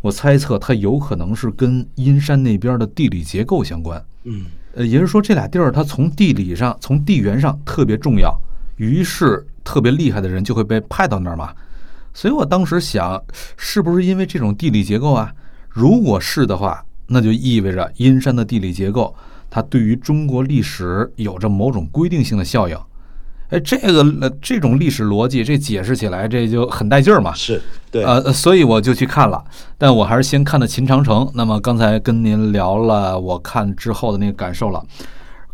[0.00, 4.00] 我猜测它有可能是跟阴山那边的地理结构相关。
[4.22, 4.46] 嗯，
[4.76, 8.40] 呃，也就是说这俩地儿它从地理上、从地缘上特别重要，
[8.76, 11.52] 于是特别厉害的人就会被派到那儿嘛。
[12.12, 13.20] 所以我当时想，
[13.56, 15.32] 是不是因为这种地理结构啊？
[15.68, 19.14] 如果是的话，那就意味着阴山的地理结构，
[19.50, 22.78] 它对于中国历史有着某种规定性的效应。
[23.50, 27.34] 哎，这个这种历史逻辑，这解释起来这就很带劲儿嘛。
[27.34, 27.60] 是
[27.90, 29.44] 对，呃，所以我就去看了，
[29.76, 31.30] 但我还是先看的秦长城。
[31.34, 34.82] 那么刚才跟您聊了我看之后的那个感受了，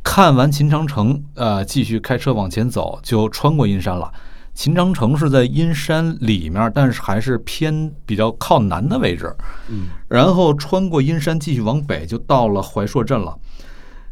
[0.02, 4.10] 看完秦长城，呃，继续开车往前走，就穿过阴山了。
[4.54, 9.34] 秦长城是在阴山里面，但是还是偏比较靠南的位置。
[9.68, 13.38] 嗯，然后穿过阴山继续往北，就到了怀朔镇了。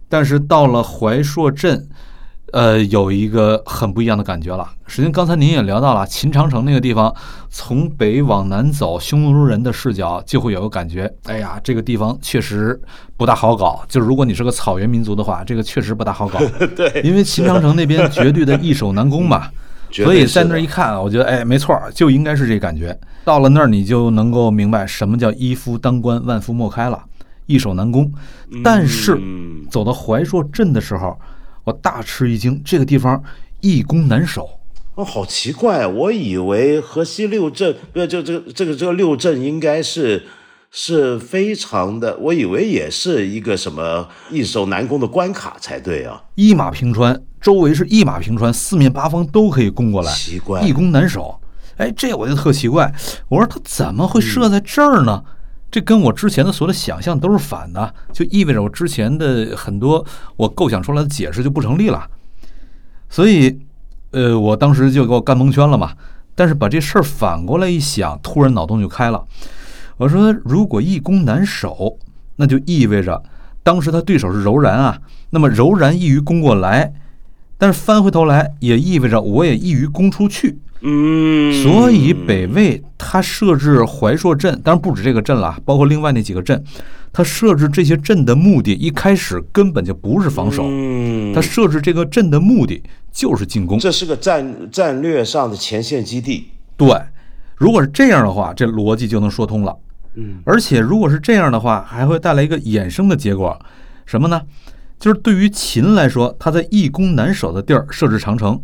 [0.08, 1.88] 但是到了怀朔镇，
[2.52, 4.68] 呃，有一个很不一样的感觉了。
[4.86, 7.14] 实际上，刚才您也聊到了秦长城那个地方，
[7.50, 12.80] 从北往南走，匈奴人的视角就会有个感觉：哎呀，这个地方确实
[13.16, 13.82] 不大好搞。
[13.88, 16.38] 就是如果你是个草原民族的话，这个确实不大好搞。
[16.74, 19.48] 对，因为秦长城那边绝对的易守难攻嘛。
[19.90, 22.94] 所以在那儿一看，我觉得哎，没错，就应该是这感觉。
[23.24, 27.02] 到了那儿，你就能够明白什么叫一夫当关，万夫莫开了，
[27.46, 28.12] 易守难攻。
[28.62, 29.18] 但是
[29.70, 31.18] 走到怀朔镇的时候，
[31.68, 33.22] 我大吃一惊，这个地方
[33.60, 34.48] 易攻难守。
[34.94, 40.24] 哦，好奇怪，我以为河西六镇，不，就这个这个这个六镇应该是
[40.70, 46.22] 是非常的，我以为也是一个什么易守难攻的关卡才对啊。
[46.36, 51.38] 一马平川，周围是一马平川，四面八方都可以攻过来，奇怪，易攻难守。
[51.76, 52.92] 哎，这我就特奇怪，
[53.28, 55.22] 我说他怎么会设在这儿呢？
[55.70, 60.04] 这跟我之前的所有的想象都是反的，就意味着我之前的很多
[60.36, 62.08] 我构想出来的解释就不成立了。
[63.10, 63.58] 所以，
[64.10, 65.92] 呃，我当时就给我干蒙圈了嘛。
[66.34, 69.26] 但是把这事儿反过来一想，突然脑洞就开了。
[69.96, 71.98] 我说，如果易攻难守，
[72.36, 73.20] 那就意味着
[73.64, 75.00] 当时他对手是柔然啊。
[75.30, 76.92] 那么柔然易于攻过来，
[77.58, 80.60] 但是翻回头来也意味着我也易于攻出去。
[80.80, 86.62] 嗯，所以北魏他设置怀朔镇，当然不止这个镇了，包括另外那几个镇。
[87.10, 90.64] 他设置这些镇的目的，一开始根本就不是防守。
[90.66, 93.78] 嗯，他设置这个镇的目的就是进攻。
[93.78, 96.48] 这是个战战略上的前线基地。
[96.76, 96.88] 对，
[97.56, 99.74] 如果是这样的话，这逻辑就能说通了。
[100.14, 103.58] 嗯，而且如果是这样的话，还会带来一个衍生的结果，
[104.04, 104.42] 什么呢？
[105.00, 108.60] 就是对于秦来说，他在易攻难守的地儿设置长城。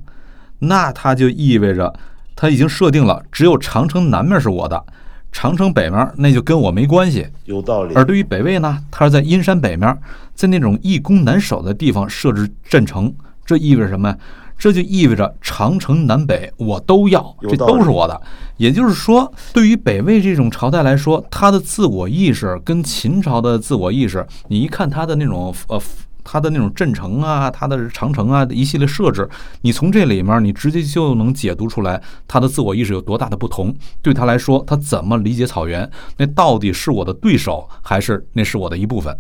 [0.67, 1.93] 那它就意味着，
[2.35, 4.85] 它已经设定了，只有长城南面是我的，
[5.33, 7.27] 长城北面那就跟我没关系。
[7.45, 7.95] 有道理。
[7.95, 9.97] 而对于北魏呢，它是在阴山北面，
[10.35, 14.17] 在那种易攻难守的地方设置阵城，这意味着什么？
[14.57, 18.21] 这就意味着长城南北我都要，这都是我的。
[18.57, 25.81] 也就是说，对于北魏这种朝代来说，他的自我意识跟秦朝的自我意识，你一看他的那种呃。
[26.25, 29.29] 他的那种镇城啊，他的长城啊，一系列设置，
[29.61, 33.73] 你从这里面你直接就能解读出来他的自我意识有多大的不同。
[34.01, 35.89] 对他来说，他怎么理解草原？
[36.17, 39.17] 那到底是我的对手，还是那是我的一部分？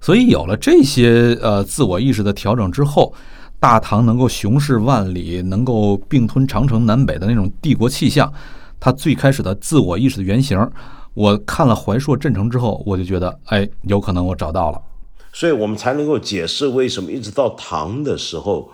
[0.00, 3.14] 所以有了这些呃自我意识的调整之后，
[3.60, 8.32] 大唐能够雄视万里，能够并吞长城南北的那种帝国气象，
[8.78, 10.56] 他最开始的自我意识的原型，
[11.14, 14.80] 我看了怀朔镇城之后，我就觉得，哎，有可能我找到了。
[15.38, 18.68] 所以我们才能够解释为什么一直到唐的时候，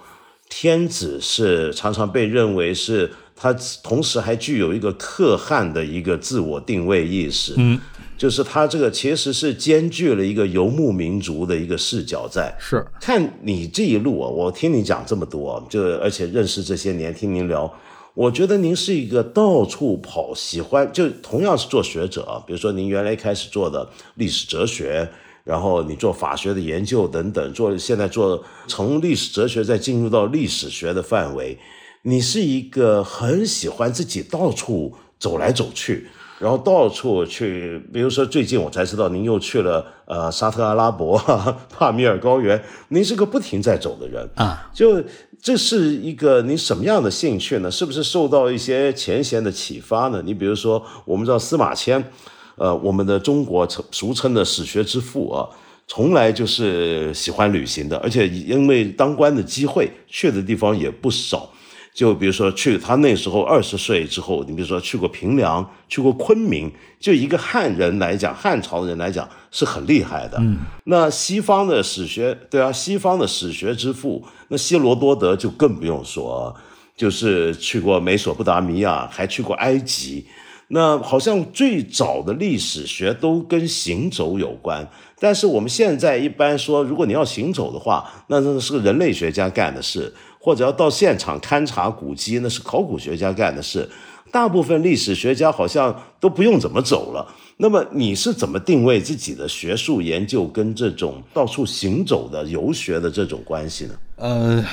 [0.48, 7.78] 天子是常常被认为是他同时还具有一个可汗的一个自我定位意识，嗯，
[8.16, 12.56] 就是他这个其实是兼具了一个游牧民族的一个视角在。
[12.58, 17.70] 是，看你这一路啊，我听你讲这么多，就而且认识这些年，听您聊，
[18.14, 25.06] 我觉得您是一个到处跑，喜欢就同样是做学者啊，比如说您原来开始做的历史哲学。
[25.44, 31.58] 然后你做法学的研究等等，做现在做从历史哲学再进入到历史学的范围，
[32.02, 41.18] 你是一个很喜欢自己到处走来走去，然后到处去，比如说最近我才知道您又去了呃沙特阿拉伯、
[41.68, 45.04] 帕米尔高原，您是个不停在走的人啊，就
[45.42, 47.70] 这是一个您什么样的兴趣呢？
[47.70, 50.22] 是不是受到一些前贤的启发呢？
[50.24, 52.10] 你比如说，我们知道司马迁。
[52.56, 55.48] 呃，我们的中国称俗称的史学之父啊，
[55.86, 61.50] 从来就是喜欢旅行的，而且因为当官的机会去的地方也不少。
[61.92, 70.36] 就比如说去他那时候二十岁之后，你比如说去过平凉，去过昆明，就一个汉人来讲，汉朝人来讲是很厉害的。
[70.40, 76.52] 嗯，那西方的史学，对啊，西方的史学之父，那希罗多德就更不用说，
[76.96, 80.26] 就是去过美索不达米亚，还去过埃及。
[80.74, 84.84] 那好像最早的历史学都跟行走有关，
[85.20, 93.88] 但是我们现在一般说，如果你要行走的话，那那是个人类学家干的事，或者要到现场勘察古迹，那是考古学家干的事。
[94.32, 97.24] 大部分历史学家好像都不用怎么走了。
[97.58, 103.94] 那么你是怎么定位自己的学术研究跟这种到处行走的游学的这种关系呢？
[104.16, 104.64] 呃，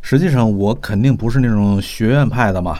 [0.00, 2.78] 实际上我肯定不是那种学院派的嘛。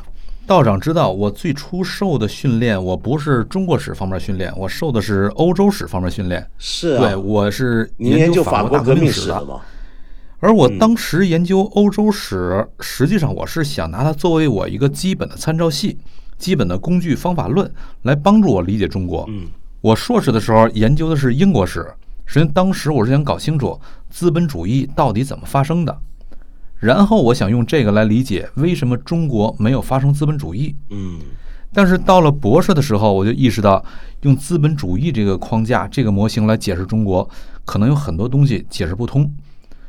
[0.49, 6.45] 道长知道，我最初受的训练，我不是中国史方面训练，我受的是欧洲史方面训练。
[6.57, 9.61] 是啊，对，我是研究法国大革命史的。
[10.39, 15.99] 而我当时研究欧洲史，实际上我是想拿它作为我一个基本的参照系、
[16.39, 17.71] 基本的工具方法论，
[18.05, 19.27] 来帮助我理解中国。
[19.29, 19.49] 嗯，
[19.83, 21.87] 我硕士的时候研究的是英国史，
[22.25, 23.79] 实际上当时我是想搞清楚
[24.09, 25.95] 资本主义到底怎么发生的。
[26.79, 30.77] 然后我想用这个来理解为什么中国没有发生资本主义。
[30.91, 31.19] 嗯，
[31.73, 33.85] 但是到了博士的时候，我就意识到，
[34.23, 37.29] 用资本主义这个框架、这个模型来解释中国，
[37.65, 39.29] 可能有很多东西解释不通。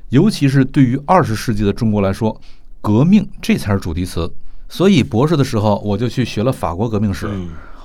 [0.09, 2.35] 尤其是对于二十世纪的中国来说，
[2.81, 4.31] 革命这才是主题词。
[4.67, 7.29] 所以博士的时候，我就去学了法国革命史，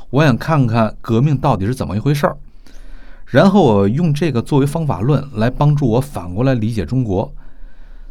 [0.09, 2.36] 我想看看革命到底是怎么一回事儿。
[3.26, 7.30] 然后我用这个作为方法论来帮助我反过来理解中国。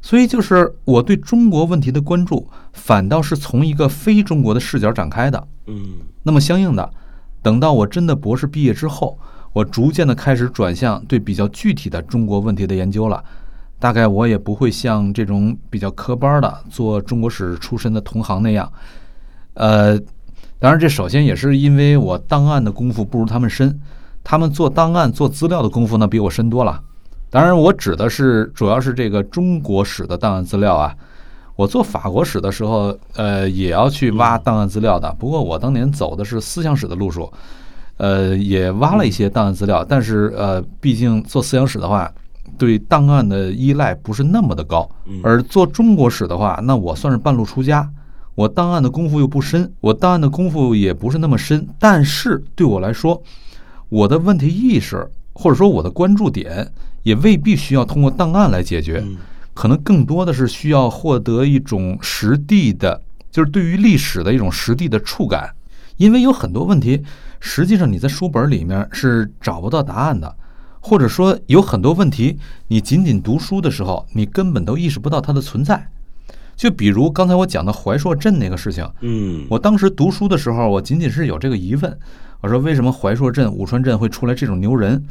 [0.04, 5.48] 所以，就是我对中国问题的关注，反倒是从一个非中国的视角展开的。
[5.68, 6.92] 嗯，那么相应的，
[7.42, 9.18] 等到我真的博士毕业之后，
[9.54, 13.24] 我逐渐的开始转向对比较具体的中国问题的研究了。
[13.80, 18.70] 大概我也不会像这种比较科班的做中国史出身的同行那样，
[19.54, 19.98] 呃，
[20.60, 23.80] 当然这首先也是因为我档案的功夫不如他们深，
[24.22, 26.82] 他们做档案做资料的功夫呢比我深多了。
[27.34, 30.96] 当然我指的是主要是这个中国史的档案资料啊。
[31.56, 35.12] 我做法国史的时候，呃，也要去挖档案资料的。
[35.18, 37.34] 不过我当年走的是思想史的路数，
[37.98, 39.84] 呃，也挖了一些档案资料。
[39.84, 42.08] 但是，呃，毕竟做思想史的话，
[42.56, 44.88] 对档案的依赖不是那么的高。
[45.24, 47.90] 而做中国史的话，那我算是半路出家。
[48.36, 51.68] 我档案的功夫又不深，我档案的功夫也不是那么深。
[51.80, 53.20] 但是对我来说，
[53.90, 56.72] 我的问题意识或者说我的关注点，
[57.04, 59.04] 也未必需要通过档案来解决。
[59.54, 63.00] 可能更多的是需要获得一种实地的，
[63.30, 65.54] 就是对于历史的一种实地的触感，
[65.98, 67.04] 因为有很多问题，
[67.40, 70.36] 实际上你在书本里面是找不到答案的，
[70.80, 72.40] 或者说有很多问题，
[72.70, 75.88] 你仅仅读书的时候，你根本都意识不到它的存在。
[76.56, 82.00] 就比如刚才我讲的怀朔镇那个事情，嗯，我当时读书的时候，我仅仅是有这个疑问，
[82.42, 85.06] 我说为什么怀朔镇、武川镇会出来这种牛人？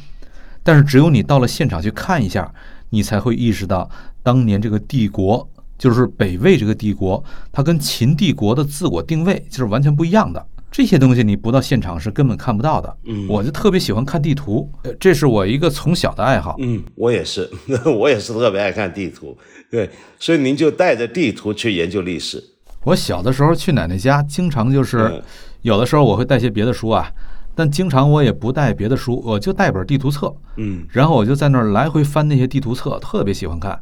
[0.62, 2.52] 但是只有你到了现场去看一下，
[2.90, 3.90] 你才会意识到。
[4.22, 10.46] 当年这个帝国，就是北魏这个帝国，它跟秦帝国的自我定位就是完全不一样的。
[10.70, 12.96] 这些东西你不到现场是根本看不到的。
[13.04, 16.56] 嗯，我就特别喜欢看地图，这是我一个从小的爱好。
[16.60, 17.50] 嗯，我也是，
[17.98, 19.36] 我也是特别爱看地图。
[19.68, 22.42] 对，所以您就带着地图去研究历史。
[22.84, 25.22] 我小的时候去奶奶家，经常就是
[25.62, 27.10] 有的时候我会带些别的书啊。
[27.54, 33.78] 但经常我也不带别的书，我就带本地图册，嗯，然后我就在那儿来回翻那些地图册，特别喜欢看，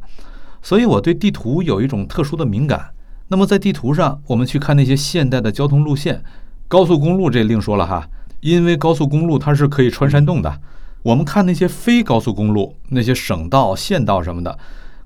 [0.61, 2.89] 所以我对地图有一种特殊的敏感。
[3.29, 6.21] 那么在地图上，我们去看那些现代的交通路线，
[6.67, 8.05] 高速公路这另说了哈，
[8.41, 10.59] 因为高速公路它是可以穿山洞的。
[11.03, 14.59] 我们看那些非高速公路，那些省道、县道什么的，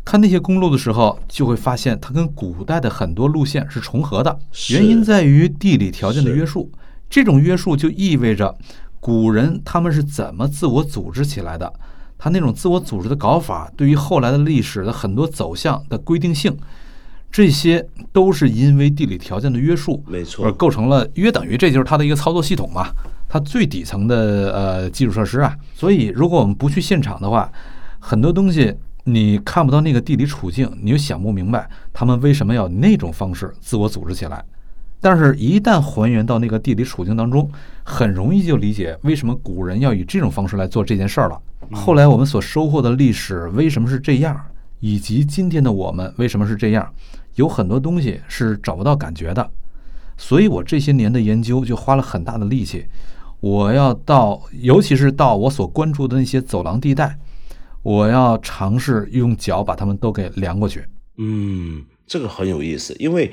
[0.03, 4.39] 看那些公路的时候，就会发现它跟古代的很多路线是重合的，
[4.71, 6.71] 原因在于地理条件的约束。
[7.09, 8.57] 这种约束就意味着，
[8.99, 11.71] 古人他们是怎么自我组织起来的？
[12.17, 16.57] 他那种自我组织的搞法，对于后来的历史的很多走向的规定性，
[17.29, 22.87] 这些都是因为地理条件的约束，没错，而构成了约等于这就是它的一个操作系统嘛，
[23.27, 25.55] 它最底层的呃基础设施啊。
[25.75, 27.51] 所以，如果我们不去现场的话，
[27.99, 34.43] 很多东西你看不到那个地理处境，你就想不明白他们为什么要那种方式自我组织起来。
[35.07, 37.47] 但是，一旦还原到那个地理处境当中，
[37.83, 41.39] 很容易就理解为什么古人要以这种方式来做这件事儿了。
[41.73, 44.35] 后来我们所收获的历史为什么是这样，
[44.79, 46.91] 以及今天的我们为什么是这样，
[47.35, 49.47] 有很多东西是找不到感觉的。
[50.17, 52.87] 所以我这些年的研究就花了很大的力气，
[53.41, 57.15] 我要到，尤其是到我所关注的那些走廊地带，
[57.83, 60.83] 我要尝试用脚把它们都给量过去。
[61.19, 63.31] 嗯，这个很有意思，因为。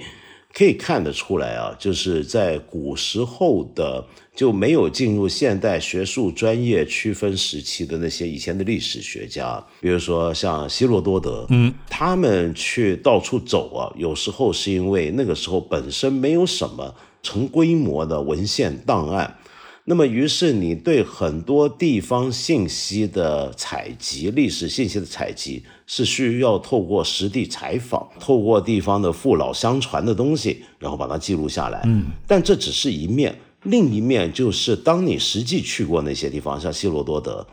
[0.52, 19.38] 可以看得出来啊，就是在古时候的就没有进入现代学术专业区分时期的那些以前的历史学家，比如说像希罗多德，嗯，他们去到处走啊，有时候是因为那个时候本身没有什么成规模的文献档案。
[19.84, 31.82] 那么，于是你对很多地方信息的采集、历史信息的采集，是需要透过实地采访，透过地方的父老相传的东西，然后把它记录下来。
[31.86, 37.44] 嗯，但这只是一面，另一面就是当你实际去过那些地方，像希罗多德，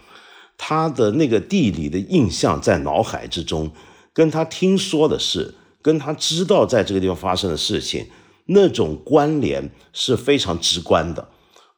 [0.56, 3.72] 他的那个地理的印象在脑海之中，
[4.14, 8.06] 跟他听说的事，跟他知道在这个地方发生的事情，
[8.46, 11.28] 那种关联是非常直观的。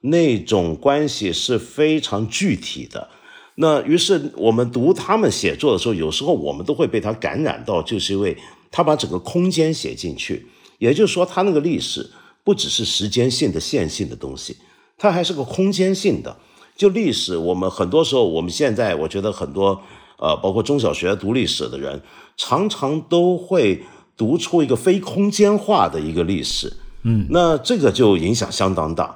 [0.02, 3.08] 那种关系是非常具体的，
[3.56, 8.36] 那于是我们读他们写作的时候，有时候我们都会被他感染到，就是因为
[8.72, 10.48] 他把整个空间写进去，
[10.80, 12.10] 也就是说，他那个历史
[12.44, 14.58] 不只是时间性的线性的东西，
[14.98, 16.36] 它还是个空间性的。
[16.76, 19.80] 就历史，我们很多时候，我们现在我觉得很多
[20.18, 22.02] 呃，包括中小学读历史的人，
[22.38, 23.84] 常常都会
[24.18, 26.74] 读出一个非空间化的一个历史，
[27.04, 29.16] 嗯，那这个就影响相当大。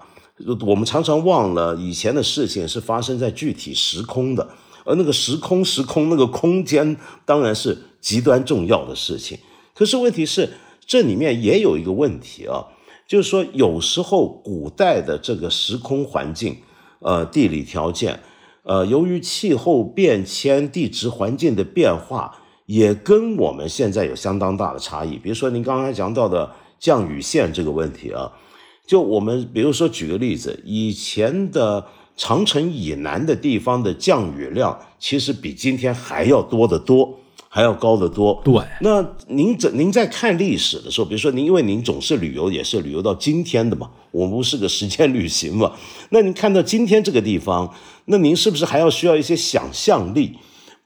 [0.68, 4.46] 我们常常忘了以前的事情是发生在具体时空的，
[4.84, 9.40] 而那个时空、时空那个空间当然是极端重要的事情。
[9.74, 10.50] 可是问题是，
[10.86, 12.68] 这里面也有一个问题啊，
[13.08, 16.58] 就是说有时候古代的这个时空环境、
[17.00, 18.20] 呃地理条件、
[18.64, 25.18] 呃由于气候变迁、地质环境的变化，也跟我们现在有相当大的差异。
[25.18, 28.30] 比如说您刚才讲到的降雨线这个问题啊。
[28.86, 37.18] 就我们比如说举个例子，以前的长城以南的地方的降雨量其实比今天还要多得多，
[37.50, 38.42] 还要高得多。
[38.44, 45.74] 对，那您在您在看历史的时候，比如说您因为您总是旅游，也是旅游到今天的嘛，我们不是个时间旅行嘛。
[46.12, 47.74] 那您看到今天这个地方，
[48.06, 50.34] 那您是不是还要需要一些想象力，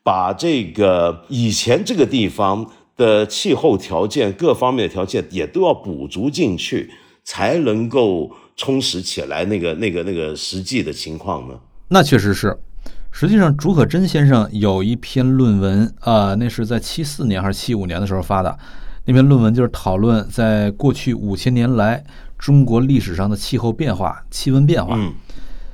[0.04, 6.89] 把这个以前这个地方的气候条件各方面的条件也都要补足进去，
[7.30, 8.32] 才能够。
[8.61, 11.53] 充实起来，那个、那个、那个实际的情况呢？
[11.88, 12.53] 那确实是。
[13.09, 18.59] 实际上，竺可桢先生有一篇论文啊，那是在七四年还是七五年的时候发的。
[19.05, 22.03] 那篇论文就是讨论在过去五千年来
[22.38, 24.97] 中国历史上的气候变化、气温变化。
[24.97, 25.13] 嗯，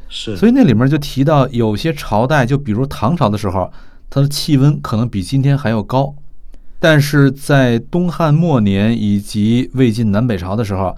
[0.09, 0.37] 是。
[0.37, 3.73] 所以那里面就提到，有些朝代，就比如唐朝的时候，
[4.11, 6.13] 它的气温可能比今天还要高；
[6.79, 10.95] 但是在东汉末年以及魏晋南北朝的时候。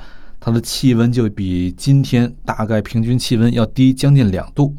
[0.47, 4.73] 它的气温就比今天大概平均气温要低将近两度，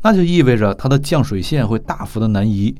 [0.00, 2.72] 那就意味着它的降水线会大幅的南移。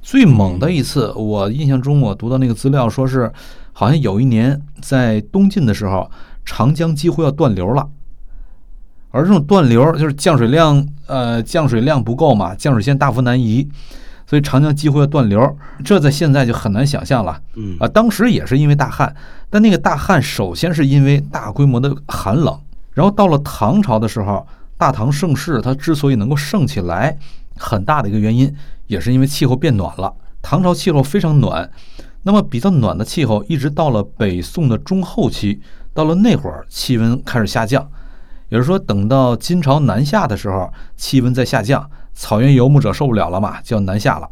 [0.00, 3.32] 最猛的一次，我印象中我读到那个资料说是，
[3.72, 6.08] 好像有一年在东晋的时候，
[6.44, 7.90] 长江几乎要断流了。
[9.10, 13.68] 而这种断流就是降水量，呃，降水量不够嘛，降水线大幅南移。
[14.32, 17.38] 所以长江几乎要断流，这在现在就很难想象了。
[17.54, 19.14] 嗯啊，当时也是因为大旱，
[19.50, 22.58] 但那个大旱首先是因为大规模的寒冷，
[22.94, 24.46] 然后到了唐朝的时候，
[24.78, 27.14] 大唐盛世它之所以能够盛起来，
[27.58, 28.50] 很大的一个原因
[28.86, 30.10] 也是因为气候变暖了。
[30.40, 31.70] 唐朝气候非常暖，
[32.22, 35.60] 那么比较暖的气候一直到了北宋的中后期，
[35.92, 37.86] 到了那会儿气温开始下降，
[38.48, 41.86] 也就是说等到金朝南下的时候，气温在下降。
[42.14, 44.28] 草原游牧者受不了了嘛，就要南下了。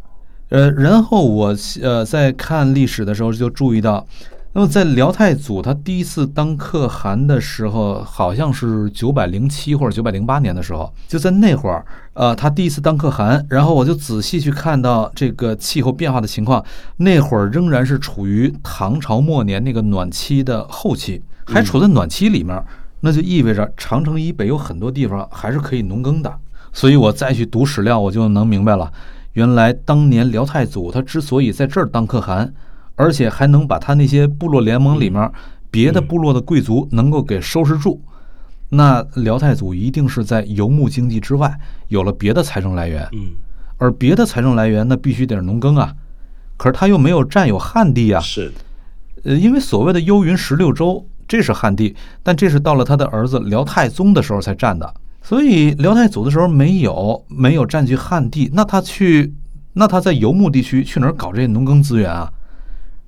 [0.51, 4.05] 呃，然后我呃在看历史的时候就注意到，
[4.53, 16.65] 那么在辽太祖他第一次当可汗的时候，好像是九百零七或者九百零八年的时候，就在那会儿，呃，他第一次当可汗，然后我就仔细去看到这个气候变化的情况，
[16.97, 22.61] 那会儿仍然是处于唐朝末年那个暖期的后期，还处在暖期里面，
[23.03, 26.37] 那就意味着长城以北有很多地方还是可以农耕的。
[26.73, 28.93] 所以我再去读史料，我就能明白了，
[29.33, 32.53] 原来当年辽太祖他之所以在这儿当可汗，
[32.97, 35.31] 而且还能把他那些部落联盟里面
[35.71, 38.01] 别的部落的贵族能够给收拾住，
[38.69, 41.59] 那辽太祖一定是在游牧经济之外
[41.89, 43.09] 有了别的财政来源。
[43.13, 43.33] 嗯，
[43.79, 45.95] 而别的财政来源那必须得是农耕啊，
[46.57, 48.21] 可是他又没有占有汉地啊。
[48.21, 48.53] 是，
[49.25, 54.95] 呃，因为所谓的幽云十六州，这是汉地，但这是到了他的儿子辽太宗的时候才占的。
[55.23, 59.35] 所以辽太祖的时候没有没有占据汉地，那他去
[59.75, 62.33] 那他在游牧地区去哪儿搞这些农耕资源啊？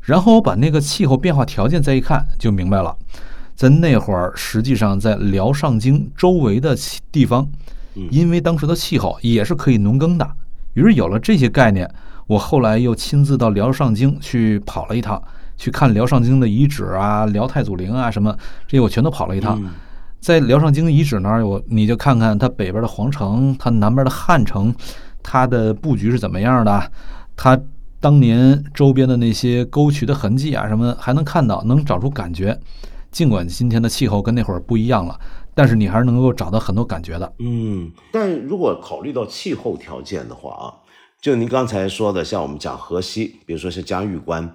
[0.02, 2.96] 然后我把那个气候变化条件再一看，就明白了，
[3.54, 6.76] 在那会儿实际上在辽上京周围的
[7.10, 7.48] 地方，
[8.10, 10.28] 因为当时的气候也是可以农耕的。
[10.74, 11.88] 于是有了这些概念，
[12.26, 15.22] 我后来又亲自到辽上京去跑了一趟，
[15.56, 18.36] 去看辽上京的遗址啊、辽太祖陵啊什么
[18.66, 19.62] 这些，我全都跑了一趟。
[20.22, 24.72] 在辽上京遗址那儿，我你就看看它北边的皇城，它南边的汉城，
[25.20, 26.92] 它的布局是怎么样的？
[27.36, 27.60] 它
[27.98, 32.56] 当年周边的那些沟渠的痕迹啊，什么还能看到，能找出感觉。
[33.10, 35.18] 尽管今天的气候跟那会儿不一样了，
[35.54, 37.32] 但是你还是能够找到很多感觉的。
[37.40, 40.72] 嗯，但如果考虑到气候条件的话啊，
[41.20, 44.54] 就您刚才说的，像我们讲河西，比如说是嘉峪关，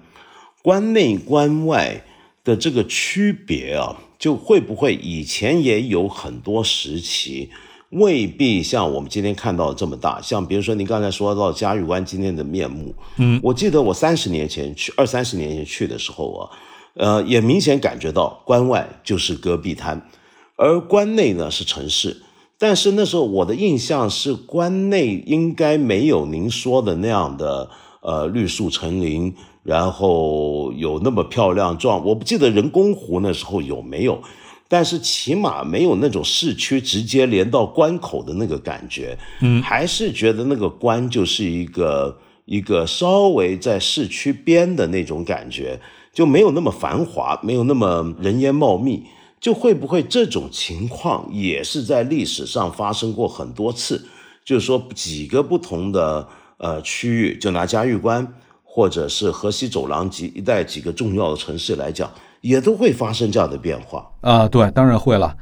[0.62, 2.02] 关内关外
[2.42, 3.98] 的这个区别啊。
[4.18, 7.50] 就会不会以前也有很多时期，
[7.90, 10.20] 未必像我们今天看到这么大。
[10.20, 16.50] 像比如说您刚才说到嘉峪关今天的面目，嗯，我记得我三十年前去，二三十年前去的时候啊，
[16.94, 20.10] 呃，也明显感觉到关外就是戈壁滩，
[20.56, 22.22] 而关内呢是城市。
[22.58, 27.70] 但是那时候我的印象是关内应该没有您说的那样的
[28.02, 29.32] 呃绿树成林。
[29.62, 34.22] 然后有那么漂亮壮，我不记得人工湖那时候有没有，
[34.66, 45.78] 但是起码没有那种市区直接连到关口的那个感觉，嗯，还是觉得那个关就是一个一个稍微在市区边的那种感觉，
[46.12, 49.02] 就没有那么繁华，没有那么人烟茂密，
[49.38, 54.06] 就会不会这种情况也是在历史上发生过很多次，
[54.44, 58.34] 就是说几个不同的呃区域，就拿嘉峪关。
[58.78, 62.08] 或者是河西走廊及一带几个重要的城市来讲，
[62.42, 64.46] 也都会发生这样的变化啊。
[64.46, 65.36] 对，当然会了。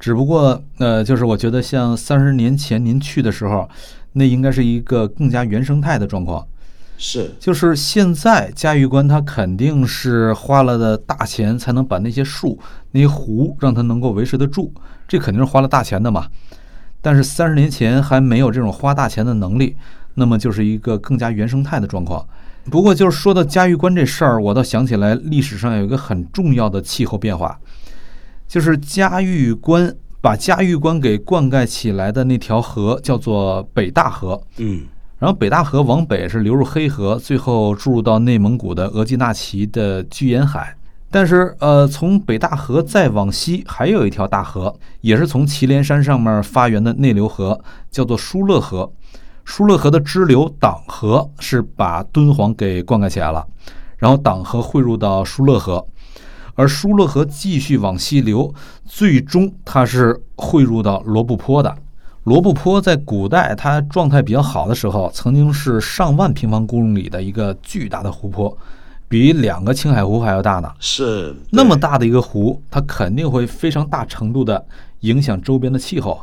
[0.00, 3.68] 只不过，呃，就是我觉得像三十年前您去的时候，
[4.14, 6.44] 那应该是一个更加原生态的状况。
[6.98, 12.58] 是，就是现在嘉峪关它肯定是花了的大钱才能把那些树、
[12.90, 14.74] 那些湖让它能够维持得住，
[15.06, 16.26] 这肯定是花了大钱的嘛。
[17.00, 19.76] 但是三十年前还没有这种花大钱的能力，
[20.14, 22.26] 那么就是一个更加原生态的状况。
[22.70, 27.58] 不过，就是说到嘉峪关这事儿，我倒想起来历史上有一个很重要的气候变化，
[28.46, 34.40] 就是嘉峪关把嘉峪关给灌溉起来的那条河叫做北大河。
[34.58, 34.82] 嗯
[35.18, 40.74] 然后北大河往北是流入黑河，最后注入到内蒙古的额济纳旗的居延海。
[41.10, 47.60] 但是，呃，从北大河再往西还有一条大河，也是从祁连山上面发源的内流河，
[47.90, 48.90] 叫做疏勒河。
[49.44, 53.46] 疏勒河的支流党河是把敦煌给灌溉起来了，
[53.98, 55.84] 然后党河汇入到疏勒河，
[56.54, 61.76] 而疏勒河继续往西流，最终它是汇入到罗布泊的。
[62.24, 68.56] 罗布泊在古代它状态比较好的时候，曾经是上万平方公里的一个巨大的湖泊，
[69.08, 70.70] 比两个青海湖还要大呢。
[70.78, 74.64] 是那么大的一个湖，它肯定会非常大程度的
[75.00, 76.20] 影响周边的气候。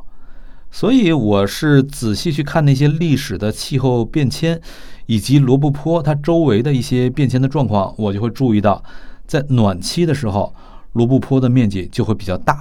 [0.79, 4.61] 所以我是仔细去看那些历史的气候变迁，
[5.07, 8.83] 以及罗布泊它周围的一些变迁的状况，我就会注意到，
[9.25, 10.53] 在暖期的时候，
[10.93, 12.53] 罗布泊的面积就会比较大；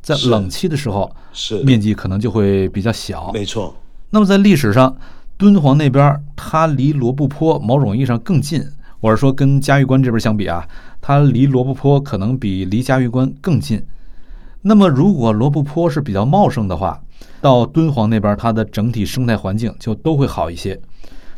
[0.00, 3.30] 在冷期的时候，是面积可能就会比较小。
[3.34, 3.76] 没错，
[4.08, 4.96] 那么在历史上，
[5.36, 8.66] 敦煌那边儿它离罗布泊某种意义上更近。
[9.00, 10.66] 我是说，跟嘉峪关这边相比啊，
[11.02, 13.84] 它离罗布泊可能比离嘉峪关更近。
[14.62, 17.02] 那么，如果罗布泊是比较茂盛的话，
[17.40, 20.80] 到敦煌那边，它的整体生态环境就都会好一些。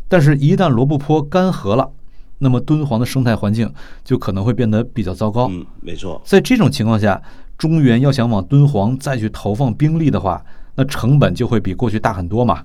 [0.09, 1.91] 但是，一旦罗布泊干涸了，
[2.39, 3.73] 那么敦煌的生态环境
[4.05, 5.49] 就可能会变得比较糟糕。
[5.49, 7.23] 嗯，没错，在这种情况下，
[7.57, 10.45] 中原要想往敦煌再去投放兵力的话，
[10.75, 12.65] 那成本就会比过去大很多嘛。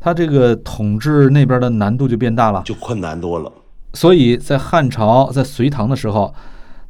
[0.00, 3.52] 他这个统治那边的难度就变大了，就困难多了。
[3.92, 6.34] 所以在汉朝、在隋唐的时候，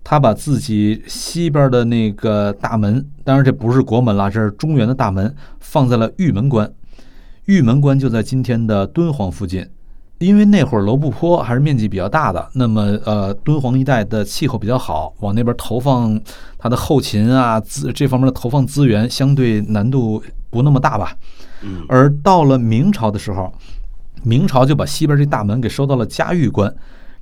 [0.03, 6.71] 他把自己西边的那个大门，当然这不是国门了，这是中原的大门，放在了玉门关。
[7.47, 9.67] 玉门关就在今天的敦煌附近。
[10.19, 16.21] 因为那会儿罗布泊还是面积比较大的，那么呃，敦煌一带的气候比较好，往那边投放
[16.59, 21.17] 它的后勤啊资这方面的投放资源相对难度不那么大吧。
[21.63, 23.51] 嗯，而到了明朝的时候，
[24.23, 26.71] 明朝就把西边这大门给收到了嘉峪关，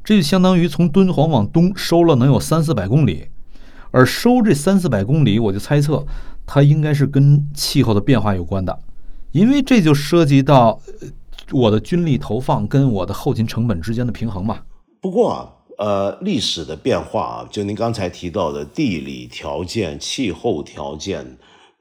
[0.09, 3.29] 这就相当于从敦煌往东收了能有三四百公里。
[3.91, 6.07] 而收这三四百公里，我就猜测
[6.47, 8.79] 它应该是跟气候的变化有关的，
[9.33, 10.81] 因为这就涉及到
[11.53, 14.61] 我的军力投放跟我的后勤成本之间的平衡嘛。
[15.03, 21.37] 不过啊，呃，历史的变化，就您刚才提到的地理条件、气候条件，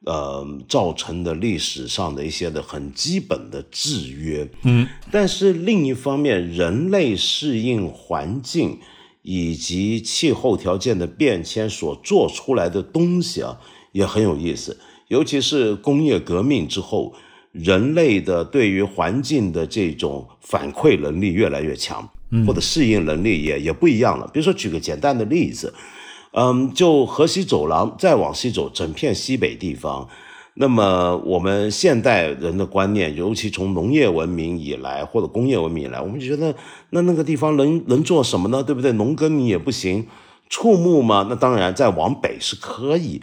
[0.07, 4.47] 呃，造成的历史上的一些的很基本的制约。
[4.63, 8.79] 嗯，但是另一方面，人类适应环境
[9.21, 13.59] 以及气候条件的变迁所做出来的东西啊，
[13.91, 14.77] 也很有意思。
[15.09, 17.13] 尤其是工业革命之后，
[17.51, 22.09] 人类的对于环境的这种反馈能力越来越强，
[22.45, 24.25] 或者适应能力也也不一样了。
[24.33, 25.73] 比如说，举个简单的例子，
[26.39, 30.07] 嗯，就河西走廊再往西走，整片西北地方。
[30.53, 36.53] 那么我们现代人的观念，尤其从农业文明以来或者工业文明以来，我们就觉得
[36.91, 38.61] 那那个地方能能做什么呢？
[38.61, 38.91] 对不对？
[38.91, 40.05] 农耕你也不行，
[40.47, 43.19] 畜牧嘛，那当然再往北是可以。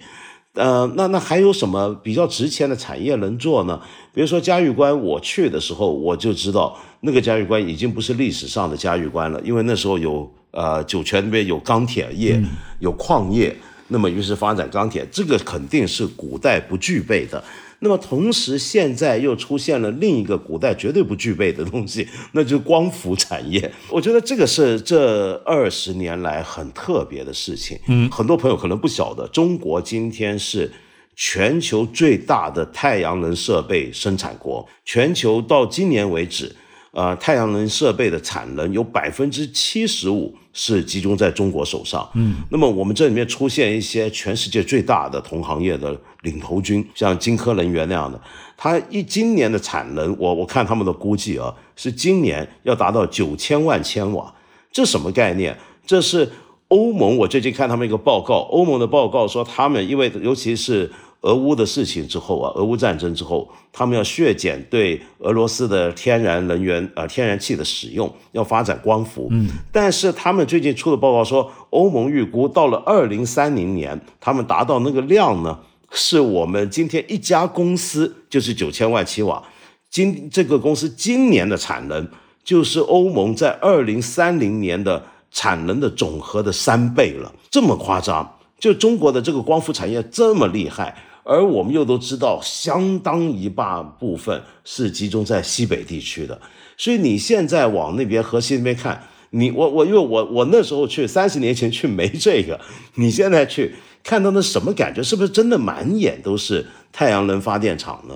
[0.55, 3.81] 呃，那那还有什么比较值钱的产业能做呢？
[4.13, 12.41] 比如说嘉峪关，我去的时候我就知道，那个嘉峪关已经不是历史上的嘉峪关了，因为那时候有呃酒泉那边有钢铁业，
[12.79, 13.55] 有矿业，
[13.89, 17.43] 那么于是发展钢铁，这个肯定是古代不具备的。
[17.81, 23.71] 那么同时，现在又出现了另一个古代绝对不具备的东西， 那就是光伏产业。
[23.91, 27.79] 我觉得这个是这二十年来很特别的事情。
[27.89, 30.73] 嗯，很多朋友可能不晓得，中国今天是
[31.15, 36.51] 全球最大的太阳能设备生产国，全球到今年为止。
[36.93, 42.09] 呃，太阳能设备的产能有百分之七十五是集中在中国手上。
[42.15, 48.19] 嗯，那么我们这里面出现一些全世界最大的同行业的领头军，像金科能源那样的，
[48.57, 54.33] 它一今年的产能，我我看他们的估计啊，是今年要达到九千万千瓦。
[54.73, 55.55] 这什么概念？
[55.87, 56.33] 这是
[56.69, 60.91] 欧盟，我最近看他们一个报告，欧盟的报告说，他们因为尤其是。
[61.25, 69.29] 俄乌的事情之后啊，俄乌战争之后，他们要削减对俄罗斯的天然能源呃天然气的使用，要发展光伏。
[69.31, 75.59] 嗯，但是他们最近出的报告说，欧盟预估到了二零三零年，他们达到那个量呢，
[75.91, 79.43] 是我们今天一家公司就是九千万千瓦，
[79.89, 82.07] 今这个公司今年的产能
[82.45, 88.31] 就是欧盟在二零三零年的产能的总和的三倍了，这么夸张。
[88.59, 90.95] 就中国的这个光伏产业这么厉害。
[91.25, 96.41] 而我们又都知道，相当一大部分是集中在西北地区的。
[96.77, 102.61] 所以你现在往那边河西那边看，你我我因为我我那时候去三十年前去没这个，
[102.97, 105.03] 你现在去看到那什么感觉？
[105.03, 108.15] 是不是真的满眼都是太阳能发电厂呢？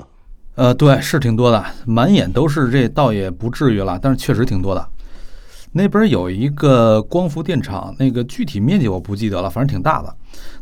[0.57, 4.89] 呃，对，是挺多的，满眼都是这倒也不至于了，但是确实挺多的。
[5.73, 10.15] 那边有一个光伏电厂，那个具体面积我不记得了，反正挺大的。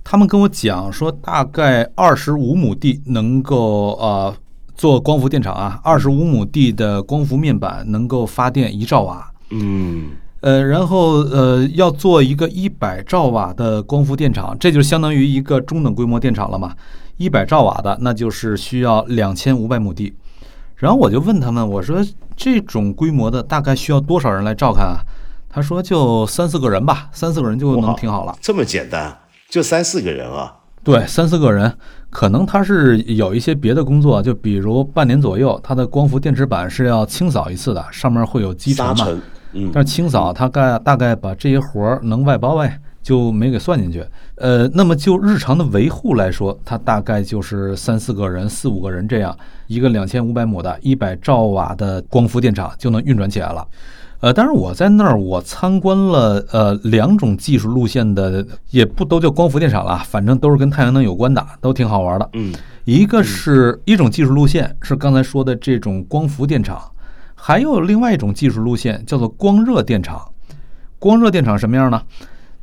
[0.03, 4.35] 他们跟我讲说，大概二十五亩地能够呃
[4.75, 9.31] 做光伏电厂啊，二十五亩地的光伏面板能够发电一兆瓦。
[9.51, 16.75] 嗯，呃，然后呃要做一个一百兆瓦的光伏电厂，这就相当于一个中等规模电厂了嘛。
[17.17, 20.15] 一百兆瓦的，那就是需要两千五百亩地。
[20.75, 22.05] 然后我就问他们，我说
[22.37, 25.01] 这种规模的大概需要多少人来照看啊？
[25.49, 28.37] 他说就三四个人吧，三四个人就能挺好了。
[28.41, 29.17] 这么简单，
[29.49, 30.55] 就三四个人啊？
[30.85, 31.77] 对，三四个人，
[32.11, 39.07] 可能他是有一些别的工作，就比如半年左右，他的光伏电池板是要清扫一次的，上面会有积尘嘛。
[39.53, 39.71] 嗯。
[39.73, 42.79] 但是清扫他概大概把这些活儿能外包呗。
[43.07, 44.05] 就没给算进去，
[44.35, 49.39] 呃，那么就日常的维护来说，它大概就是三四个人、四五个人这样，
[49.69, 53.65] 一个两千五百亩的一百兆瓦的光伏电厂就能运转起来了。
[54.19, 62.29] 呃，但是我在那儿，我参观了呃两种技术路线的，也不都叫光伏电厂了，反正都是跟太阳能有关的，都挺好玩的。
[62.33, 62.53] 嗯，
[62.87, 66.83] 一个是一种技术路线是刚才说的这种光伏电厂，
[67.37, 70.21] 还有另外一种技术路线叫做光热电厂。
[70.99, 72.03] 光热电厂什么样呢？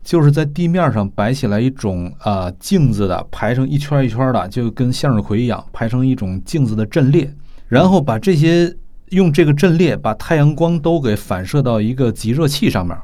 [0.03, 7.33] 就是在地面上摆起来一种呃镜子的，排成一圈一圈的，就跟向日葵一样，排成一种镜子的阵列，
[7.67, 8.75] 然后把这些
[9.09, 12.97] 用这个阵列把太阳光都给反射到一个集热器上面。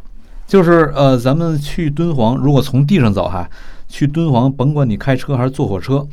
[0.45, 3.47] 就是呃，咱们去敦煌，如果从地上走哈，
[3.87, 6.05] 去敦煌，甭管你开车还是坐火车，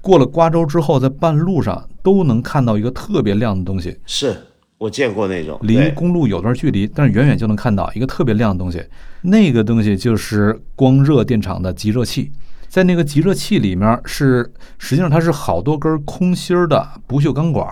[0.00, 3.98] 过了瓜州之后，在半路上都能看到一个特别亮的东西。
[4.06, 4.36] 是。
[4.80, 8.82] 我见过那种，离公路有段距离，但是远远就能看到一个特别亮的东西。
[9.20, 12.32] 那个东西就是光热电厂的集热器，
[12.66, 17.68] 在那个集热器里面是，实际上它是好多根空心儿的不锈钢管，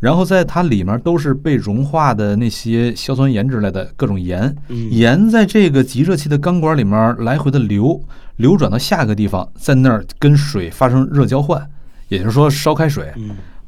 [0.00, 4.52] 然后在它里面都是被融化的那些硝酸盐之类的各种盐，
[4.90, 8.02] 盐在这个集热器的钢管里面来回的流，
[8.34, 11.64] 流转到下一个地方，在那儿跟水发生热交换，
[12.08, 13.14] 也就是说烧开水，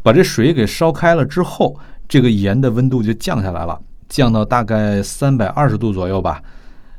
[0.03, 1.79] 把这水给烧开了之后。
[2.11, 6.43] 这个盐的温度就降下来了，降到大概三百二十度左右吧。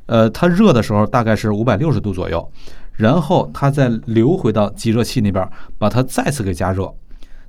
[0.05, 2.49] 呃，它热的时候大概是五百六十度左右，
[2.93, 5.45] 然后它再流回到集热器那边，
[5.77, 6.89] 把它再次给加热。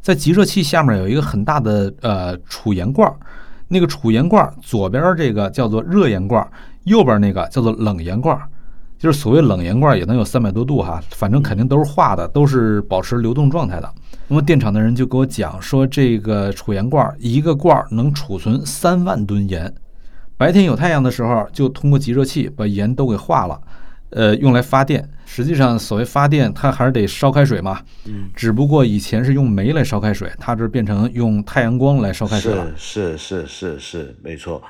[0.00, 3.08] 在集热器下面有一个很大的呃储盐罐，
[3.68, 6.44] 那个储盐罐左边这个叫做热盐罐，
[6.82, 8.36] 右边那个叫做冷盐罐。
[9.02, 13.92] 就是所谓冷盐罐也能有三百多度哈，反正肯定都是化的，都是保持流动状态的。
[14.28, 19.74] 那么电厂的人就给我讲说，这个储盐罐一个罐能储存三万吨盐。
[20.36, 23.60] 白天有太阳的时候，就通过集热器把盐都给化了，
[24.10, 25.10] 呃，用来发电。
[25.26, 27.80] 实际上，所谓发电，它还是得烧开水嘛。
[28.06, 28.30] 嗯。
[28.36, 32.72] 只不过以前是用煤来烧开水，它这变成用太阳光来烧开水了。
[32.76, 34.62] 是是是是是，没错。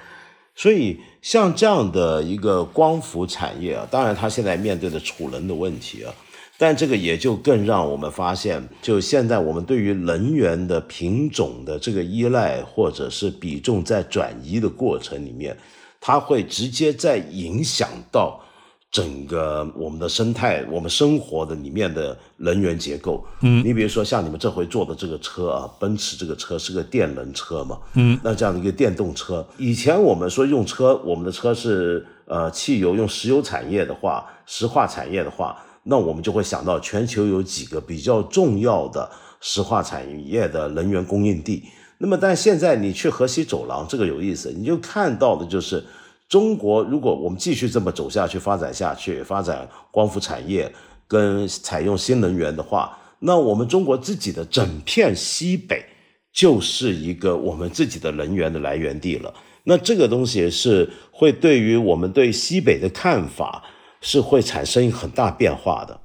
[0.55, 6.13] 所以像这样的一个光伏产业啊，当然它现在面对的储能的问题啊。
[6.59, 15.57] 但这个也就更让我们发现，就现在我们对于能源的品种的这个依赖，或者是比重在转移的过程里面，
[16.01, 18.41] 它会直接在影响到
[18.93, 23.25] 整个我们的生态、我们生活的里面的能源结构。
[23.41, 35.57] 嗯，你比如说像你们这回坐的这个车啊，奔驰这个车是个电能车嘛，嗯，那这样的一个电动车，以前我们说用车，我们的车是呃汽油，用石油产业的话，石化产业的话。
[35.85, 41.65] 那我们就会想到全球有几个比较重要的石化产业的能源供应地。
[41.99, 45.83] 那么，但现在你去河西走廊，这个有意思，你就看到的就是
[46.33, 50.73] 中国，如果我们继续这么走下去、发展下去，发展光伏产业
[51.07, 55.85] 跟采用新能源的话，那我们中国自己的整片西北
[56.33, 59.35] 就是一个我们自己的能源的来源地了。
[59.65, 63.63] 那这个东西是会对于我们对西北的看法。
[64.05, 65.97] 是会产生很大变化的，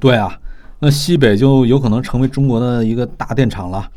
[0.00, 0.36] 对啊，
[0.80, 3.88] 那西北就有可能成为中国的一个大电厂了，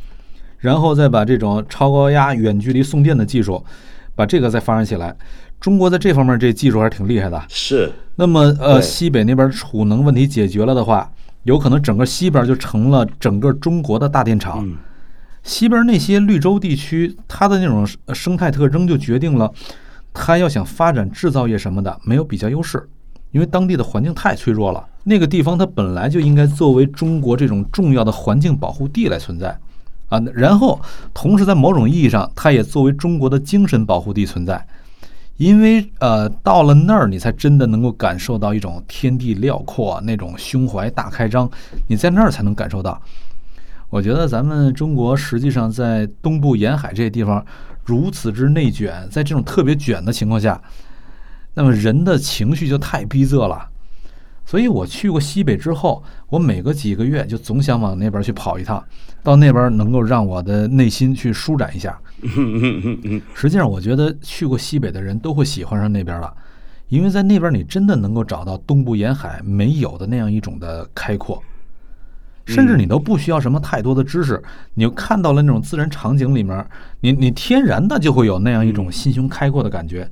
[0.59, 3.65] 然后再把这种超高压远距离送电的技术，
[4.15, 5.17] 把这个再发展起来，
[5.60, 7.41] 中国在这方面这技术还是挺厉害的。
[7.49, 11.12] 是，那么呃，西北那边储能问题解决了的话，
[11.43, 14.68] 有可能整个西边就成了整个中国的大电厂。
[15.43, 19.51] 西边那些绿洲地区，它的那种生态特征就决定了，
[20.14, 22.88] 它要想发展制造业什么的，没有比较优势。
[23.32, 29.55] 因为当地的环境太脆弱了，那个地方它本来就应该作为中国这种重要的环境保护地来存在
[30.10, 30.82] 啊，然后
[31.14, 34.66] 同时在某种意义上，它也作为中国的精神保护地存在，
[35.39, 41.49] 因为呃，到了那儿你才真的能够感受到一种天地辽阔，那种胸怀大开张，
[41.87, 43.01] 你在那儿才能感受到。
[43.89, 47.43] 我觉得咱们中国实际上在东部沿海这些地方
[47.85, 50.61] 如此之内卷，在这种特别卷的情况下，
[51.53, 53.65] 那么人的情绪就太逼仄了。
[54.45, 58.83] 所以我去过西北之后，我每隔几个月就总想往那边去跑一趟，
[59.23, 61.97] 到那边能够让我的内心去舒展一下。
[63.34, 66.34] 实际上，我觉得去过西北的人都会喜欢上那边了，
[66.88, 71.41] 因为在那边你真的能够找到东部沿海没有的那样一种的开阔，
[72.45, 74.41] 甚至你都不需要什么太多的知识，
[74.74, 76.65] 你就看到了那种自然场景里面，
[77.01, 80.09] 你你天然的就会有那样一种心胸开阔的感觉。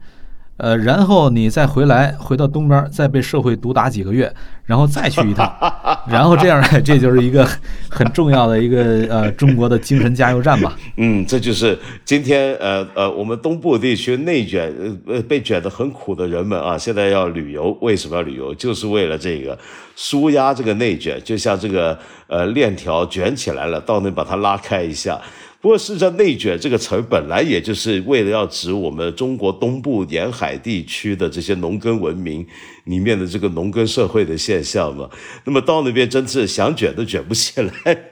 [0.58, 4.34] 呃，然后你再回来，回到东边，再被社会毒打几个月，
[4.66, 5.51] 然后再去一趟，
[6.10, 7.47] 然后这样， 这就是一个
[7.89, 10.76] 很重要的一个呃中国的精神加油站吧。
[10.97, 14.74] 嗯，这就是今天呃呃我们东部地区内卷
[15.05, 18.53] 呃被卷得很苦的人们啊，现在要旅游，为什么要旅游？
[18.55, 19.58] 就是为了这个
[19.95, 25.20] 舒压这个内卷，就像这个呃链条卷起来了，到那把它拉开一下。
[25.60, 32.45] 不过，事实上，“内卷”这个词儿本来也就是为了要指我们中国东部沿海地区的这些农耕文明
[32.86, 35.10] 里面的这个农耕社会的现象嘛。
[35.45, 37.72] 那么到那边，真是想卷都卷不起来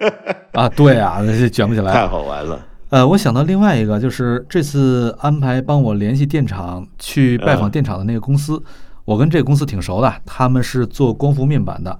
[0.54, 0.68] 啊！
[0.70, 1.22] 对啊，
[1.52, 2.66] 卷不起来， 太好玩了。
[2.90, 8.62] 呃，我想到另外一个，就是这次安排帮我联系电厂去拜访电厂的那个公司，
[9.06, 12.00] 我跟这个公司挺熟的，他们是做光伏面板的，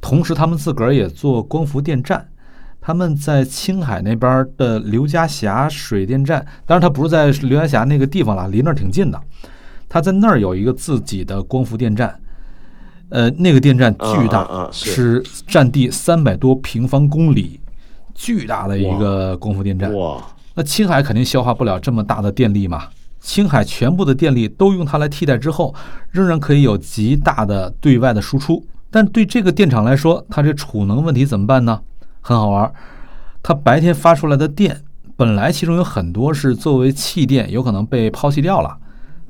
[0.00, 2.28] 同时他们自个儿也做光伏电站。
[2.86, 9.18] 他们在青海那边的刘家峡水电站，当然他不是在刘家峡那个地方了，离那儿挺近的。
[9.88, 12.14] 他在那儿有一个自己的光伏电站，
[13.08, 17.58] 呃，那个电站巨大，是占地三百多平方公里，
[18.14, 19.90] 巨大的一个光伏电站。
[19.94, 20.22] 哇！
[20.54, 22.88] 那青海肯定消化不了这么大的电力嘛？
[23.18, 25.74] 青海全部的电力都用它来替代之后，
[26.10, 28.62] 仍然可以有极大的对外的输出。
[28.90, 31.80] 但对这个电厂来说，它这储能问题怎么办呢？
[32.26, 32.72] 很好玩，
[33.42, 34.80] 它白天发出来的电，
[35.14, 38.78] 本来其中有很多是作为气电，有可能被抛弃掉了，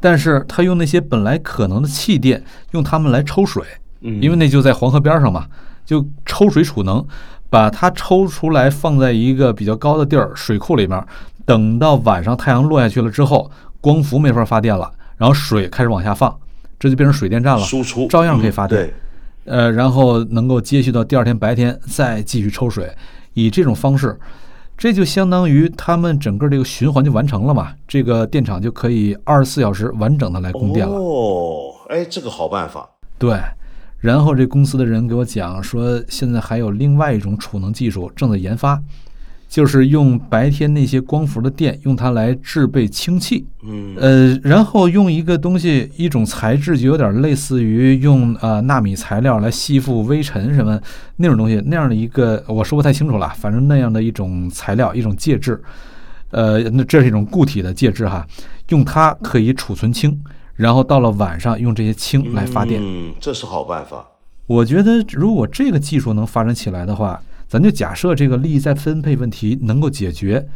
[0.01, 3.64] 但是它用那些本来可能的气电，用它们来抽水，
[4.01, 5.47] 因为那就在黄河边上嘛，
[5.84, 7.05] 就抽水储能，
[7.51, 11.05] 把它抽出来放在一个比较高的地儿水库里面，
[11.45, 16.32] 等到晚上太阳落下去了之后，光伏没法发电了，然后水开始往下放，
[16.78, 18.80] 这就变成水电站了，输出照样可以发电。
[18.80, 18.95] 对。
[19.45, 22.90] 呃，然后能够接续到第二天白天再继续抽水，
[23.34, 24.18] 以这种方式，
[24.76, 30.95] 这就相当于他们整个这个循环就完成了嘛，这个电厂就可以二十四小时完整的来供电了。
[30.95, 32.88] 哦，哎，这个好办法。
[33.18, 33.38] 对，
[34.01, 38.82] 然后这公司的人给我讲说，现在还有另外一种储能技术正在研发。
[39.49, 50.80] 就是用白天那些光伏的电，用它来制备氢气，嗯，呃，然后用一个东西，一种材质就有点类似于用呃纳米材料来吸附微尘什么
[51.16, 55.62] 那种东西，那样的一个我说不太清楚了，反正那样的一种材料，一种介质，
[56.30, 58.26] 呃，那这是一种固体的介质哈，
[58.70, 60.20] 用它可以储存氢，
[60.57, 64.05] 然后到了晚上用这些氢来发电，嗯，这是好办法。
[64.49, 67.22] 我觉得如果这个技术能发展起来的话。
[67.49, 70.47] 咱就假设这个利益再分配问题能够解决，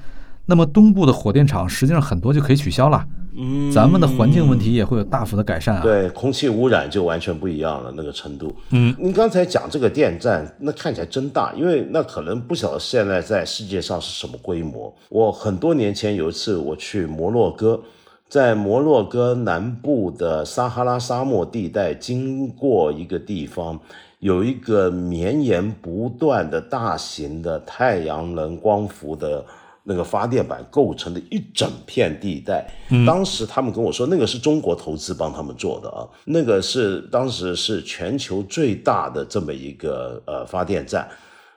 [0.47, 3.05] 那么东部的火电厂实际上很多就可以取消了，
[3.37, 5.83] 嗯，咱们的环境问题也会有大幅的改善啊。
[5.83, 8.53] 对，空气污染就完全不一样了，那个程度。
[8.71, 14.93] 嗯，您刚才讲这个电站，那看起来真大，因为那可能不晓得现在在世界上是什么规模。
[15.11, 17.81] 我很多年前有一次我去摩洛哥，
[18.29, 23.79] 在摩洛哥南部的撒哈拉沙漠地带经过一个地方。
[24.21, 29.45] 有一个绵延不断的大型的太阳能光伏的
[29.85, 32.69] 那个发电板构成的一整片地带，
[33.07, 41.09] 当时他们跟我说，那个是中国投资帮他们做的啊，那个是当时是全球最大的这么一个呃发电站，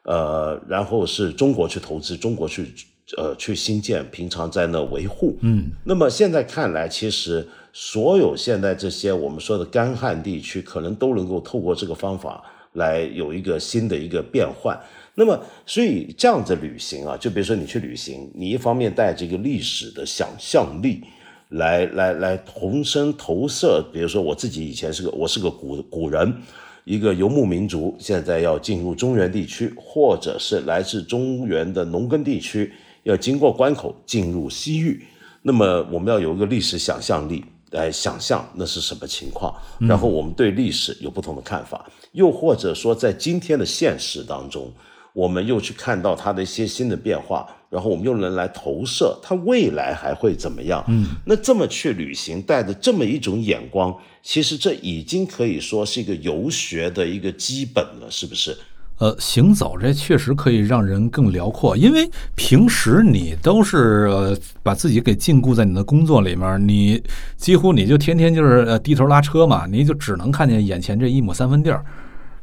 [0.04, 2.72] 呃，然后是中国去投资，中国去
[3.18, 7.48] 呃去新建，平常在那维护，嗯，那么现在看来，其实。
[7.74, 12.44] 所有现在这些我们说的干旱地区，可能都能够透过这个方法
[12.74, 14.78] 来有一个新的一个变换。
[15.16, 21.02] 那么，所以这样子旅行啊，就比如说你去旅行，你一方面带着一个历史的想象力，
[21.48, 23.82] 来来来同声投射。
[23.94, 26.42] 比如说我自己以前是个我是个古古人，
[26.84, 32.74] 一个游牧民族，现在要进入中原地区，或者是来自中原的农耕地区，
[33.04, 35.06] 要经过关口进入西域。
[35.42, 37.44] 那么我们要有一个历史想象力。
[37.72, 44.70] 来想象那是什么情况，然后我们对历史有不同的看法，又或者说在今天的现实当中，
[45.14, 50.84] 我们又去看到它的一些新的变化，然后我们又能来投射它未来还会怎么样？
[50.90, 58.54] 嗯，那这么去旅行，带着这么一种眼光，其实这已经可以说是一个游学的一个基本了，是不是？
[59.02, 67.02] 呃，行走这确实可以让人更辽阔，因为平时你都是呃把自己给禁锢在你的工作里面，你
[67.36, 71.84] 几乎你就天天就是呃低头拉车嘛，你就只能看见眼前这一亩三分地儿。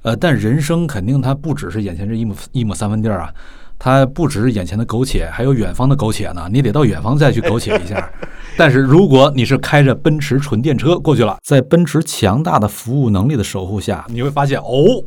[0.03, 3.33] 呃，但人生肯定它不只是眼前这一亩一亩三分地儿啊，
[3.79, 6.49] 它不只是眼前的苟且，还有远方的苟且呢。
[6.53, 8.11] 你得到远方再去苟且一下。
[8.59, 15.05] 但是如果你是开着奔驰纯电车过去了，在奔驰强大的服务能力的守护下，你会发现哦。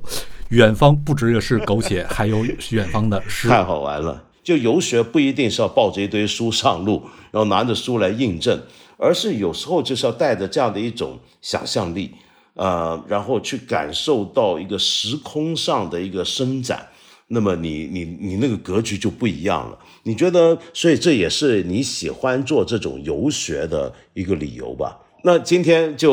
[0.52, 3.48] 远方不只是苟且，还有远方的诗。
[3.48, 4.22] 太好玩了！
[4.44, 8.62] 就游学不一定是要抱着一堆书上路，然后拿着书来印证，
[8.98, 12.12] 而是有时候就是要带着这样的一种想象力，
[12.56, 16.86] 呃，然后去感受到一个时空上的一个伸展。
[17.28, 19.80] 那么你你你那个格局就不一样了。
[20.04, 20.58] 你觉得？
[20.74, 24.98] 所以这也是你喜欢做这种游学的一个理由吧？
[25.24, 26.12] 那今天就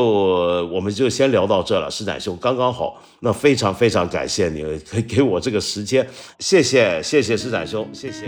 [0.70, 3.02] 我们就先聊到这了，施展兄刚刚好。
[3.20, 6.06] 那非常非常感谢你给给我这个时间，
[6.38, 8.26] 谢谢谢谢施展兄，谢谢。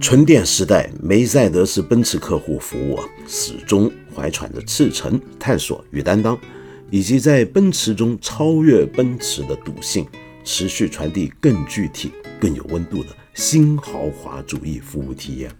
[0.00, 6.36] 纯电时代，梅赛德斯奔驰客户服务啊，始终怀揣着赤诚、探索与担当，
[6.90, 10.06] 以及在奔驰中超越奔驰的笃信，
[10.42, 12.10] 持续传递更具体、
[12.40, 15.50] 更有温度的新豪华主义服务体验。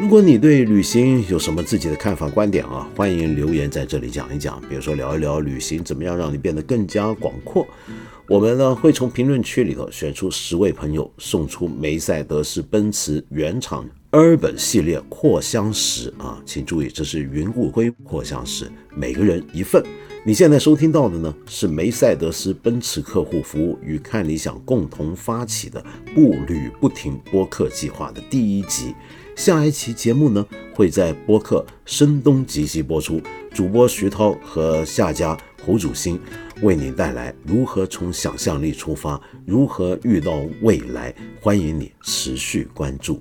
[0.00, 4.60] 如果你对旅行有什么自己的看法、观点啊，欢迎留言在这里讲一讲。
[4.68, 7.64] 比如说聊一聊旅行怎么样让你变得更加广阔。
[8.28, 19.80] 我们呢会从评论区里头选出十位朋友，送出梅赛德斯奔驰原厂 Urban 系列扩香石啊，请注意这是云雾灰扩香石，每个人一份。
[20.26, 25.84] 你现在收听到的呢是梅赛德斯奔驰客户服务与看理想共同发起的
[26.16, 28.92] 步履不停播客计划的第一集。
[29.36, 33.20] 下一期节目呢，会在播客《声东击西》播出，
[33.52, 36.20] 主播徐涛和下家侯主兴
[36.62, 41.14] 为你带来如何从想象力出发，如何遇到未来。
[41.40, 43.20] 欢迎你持续关注。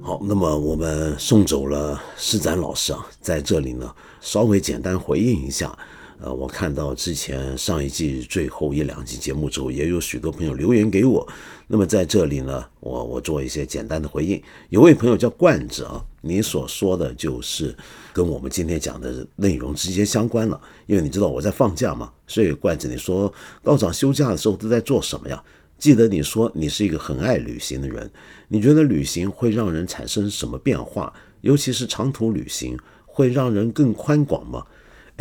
[0.00, 5.78] 好，那么我们送走了施展老师啊，在这里呢，稍微简单回应一下。
[6.22, 11.26] 呃，我看到之前上一季最后一两集节目之后，也有许多朋友留言给我。
[11.66, 14.40] 那么在这里呢，我我做一些简单的回应。
[14.68, 17.76] 有位朋友叫冠子啊，你所说的就是
[18.12, 20.60] 跟我们今天讲的内容直接相关了。
[20.86, 23.32] 因为你知道我在放假嘛，所以冠子你说
[23.64, 25.42] 道长休假的时候都在做什么呀？
[25.76, 28.08] 记得你说你是一个很爱旅行的人，
[28.46, 31.12] 你觉得旅行会让人产生什么变化？
[31.40, 34.64] 尤其是长途旅行会让人更宽广吗？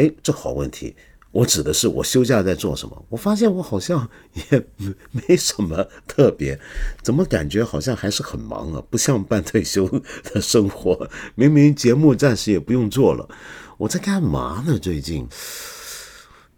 [0.02, 0.96] 哎，这好问题。
[1.32, 3.06] 我指的是我休假在做什么？
[3.08, 4.66] 我发现我好像也
[5.12, 6.60] 没什么特别，
[7.04, 8.84] 怎么感觉好像还是很忙啊？
[8.90, 9.88] 不像半退休
[10.24, 11.08] 的生活。
[11.36, 13.30] 明明节目暂时也不用做了，
[13.78, 14.78] 我在干嘛呢？
[14.78, 15.28] 最近，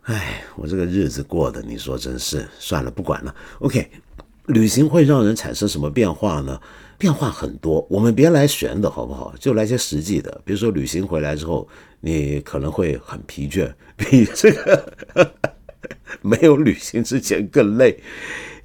[0.03, 3.35] 哎，我这个日子过的，你说真是算了，不管了。
[3.59, 3.91] OK，
[4.45, 6.59] 旅行会让人产生什么变化呢？
[6.97, 9.33] 变化很多，我们别来悬的好不好？
[9.39, 11.67] 就来些实际的，比如说旅行回来之后。
[12.05, 14.93] 你可能会很疲倦， 比这个
[16.21, 17.97] 没有旅行之前更累，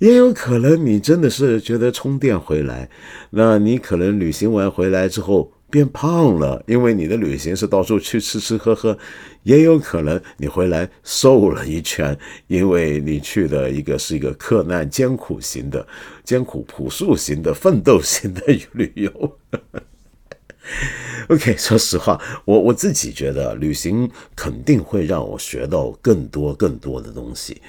[0.00, 2.90] 也有可能你真的是觉得充电回来，
[3.30, 8.98] 那你可能旅行完回来之后变胖了，因为你的旅行是到处去吃吃喝喝，
[9.44, 12.18] 也有可能你回来瘦了一圈，
[12.48, 15.86] 因为你去的一个是一个克难艰苦型的、
[16.28, 19.38] 艰苦朴素型的、奋斗型的旅游。
[21.30, 27.62] OK，说实话，我我自己觉得旅行肯定会让我学到更多更多的东西，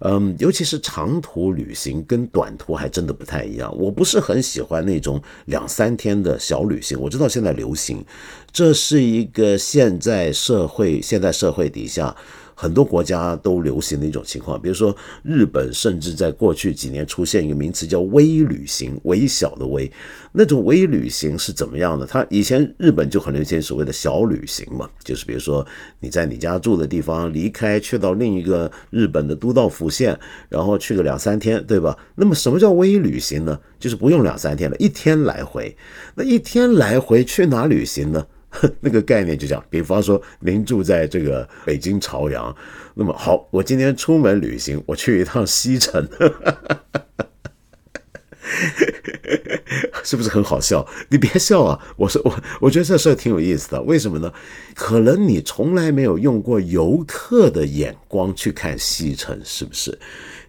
[0.00, 3.74] 嗯，尤其是长途旅行跟短途还真的不太一样。
[3.78, 7.00] 我不是很喜欢那种两三天的小旅行。
[7.00, 8.04] 我知道现在流行，
[8.52, 12.14] 这是一个现在社会现在社会底下。
[12.62, 19.90] 很多国家都流行的一种情况，比如说日本，甚至在过去几年出现一个名词叫“微旅行”，微小的微。
[20.30, 22.06] 那种微旅行是怎么样的？
[22.06, 25.66] 它以前日本就很流行所谓的小旅行嘛， 就是比如说
[25.98, 30.16] 你在你家住的地方离开，去到另一个日本的都道府县，
[30.48, 31.98] 然后去个两三天，对吧？
[32.14, 33.58] 那么什么叫微旅行呢？
[33.80, 35.76] 就是不用两三天了，一天来回。
[36.14, 38.24] 那一天来回去哪旅行呢？
[38.80, 42.54] 那个概念就这样，比方说您住在这个北京朝阳，
[42.94, 46.06] 那么好，我今天出门旅行，我去一趟西城，
[50.04, 50.86] 是不是很好笑？
[51.08, 51.80] 你别笑啊！
[51.96, 54.32] 我说我我觉得这事儿挺有意思的，为什么呢？
[54.74, 59.98] 可能你从来没有用过游客的眼光去看西城，是不是？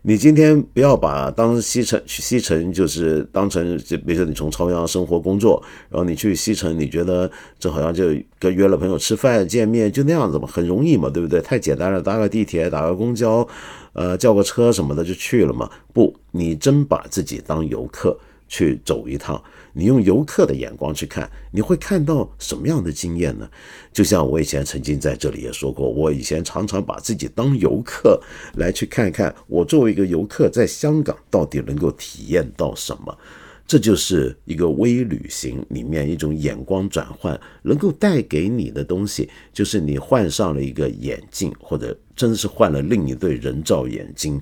[0.06, 11.40] 你今天不要把当西城去西城就是当成，就比如说你从朝阳生活工作，然后你去西城，你觉得这好像就跟约了朋友吃饭见面就那样子嘛，很容易嘛，对不对？
[11.40, 13.48] 太简单了，搭个地铁，打个公交，
[13.94, 15.70] 呃，叫个车什么的就去了嘛。
[15.94, 19.42] 不，你真把自己当游客去走一趟。
[19.74, 23.50] 你用游客的眼光去看，你会看到什么样的经验呢？
[23.92, 28.22] 就像我以前曾经在这里也说过，我以前常常把自己当游客
[28.56, 33.18] 来去看看，我作为一个游客在香港到底能够体验到什么。
[33.66, 44.40] 这就是一个微旅行里面一种眼光转换能够带给你的东西，就是你换上了一个眼镜，或者真是换了另一对人造眼睛。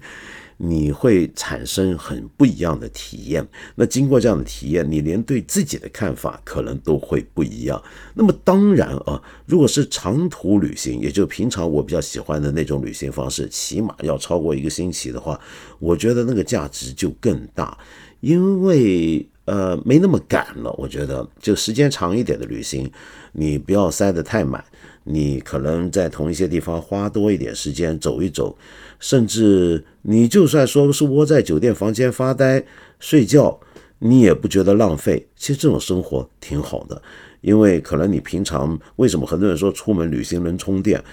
[0.63, 3.45] 你会产生很不一样的体验。
[3.73, 7.81] 那经过这样的体验，你连对自己的看法可能都会不一样。
[8.13, 15.39] 那么当然啊，如果是长途旅行，也就平常我比较喜欢的那种旅行方式，起码要超过一个星期的话，
[15.79, 17.75] 我觉得那个价值就更大，
[18.19, 20.71] 因为呃没那么赶了。
[20.77, 22.91] 我觉得就时间长一点的旅行，
[23.31, 24.63] 你不要塞得太满，
[25.05, 28.55] 你可能在同一些地方花多一点时间走一走。
[29.01, 32.63] 甚至你就算说是窝在酒店房间发呆
[32.99, 33.59] 睡觉，
[33.99, 35.27] 你也不觉得浪费。
[35.35, 37.01] 其实这种生活挺好的，
[37.41, 41.03] 因为可能你平常为什么很多人说出门旅行能充电，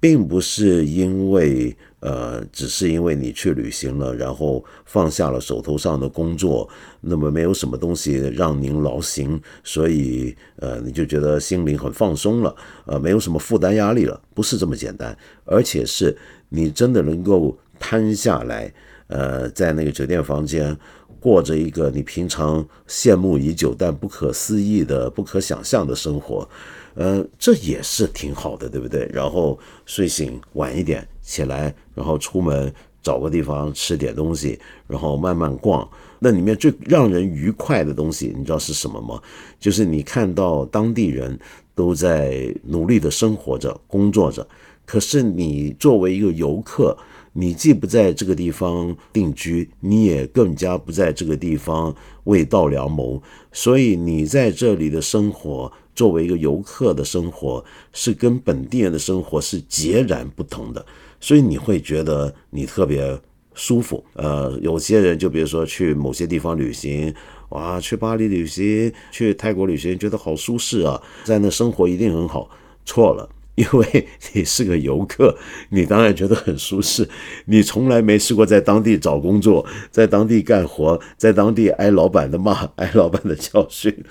[0.00, 6.68] 并不是因为呃，只是因为你去旅行了，然后放下了手头上的工作，
[7.02, 12.54] 那么没有什么东西让您劳心，所以呃你就觉得心灵很放松了，
[12.86, 15.14] 呃没有什么负担压力了，不是这么简单，
[15.44, 16.16] 而且是。
[16.54, 18.72] 你真的能够摊下来，
[19.08, 20.76] 呃，在那个酒店房间
[21.18, 26.48] 过着一个你平常羡慕已久但不可思议的、不可想象的生活，
[26.94, 29.10] 呃，这也是挺好的，对不对？
[29.12, 35.86] 然后睡醒晚一点起来，然后出门找个地方吃点东西，然后慢慢逛。
[36.20, 39.20] 那里面最让人愉快的东西，你知道是什么吗？
[39.58, 41.38] 就是你看到当地人
[41.74, 44.46] 都在努力的生活着、工作着。
[44.84, 46.96] 可是你作为一个游客，
[47.32, 60.84] 你既不在这个地方定居，你也更加不在这个地方为道良谋，所以你在这里的生活，作为一个游客的生活，是跟本地人的生活是截然不同的，
[61.18, 63.18] 所以你会觉得你特别
[63.54, 64.04] 舒服。
[64.12, 67.12] 呃，有些人就比如说去某些地方旅行，
[67.48, 72.48] 哇，去巴黎旅行，去泰国旅行，觉得好舒适啊，在那生活一定很好，
[72.84, 73.28] 错了。
[73.56, 75.38] 因为你是个游客，
[75.70, 77.08] 你当然觉得很舒适。
[77.46, 83.96] 你从来没试过在当地找工作，在当地干活，在当地挨老板的骂，挨老板的教训。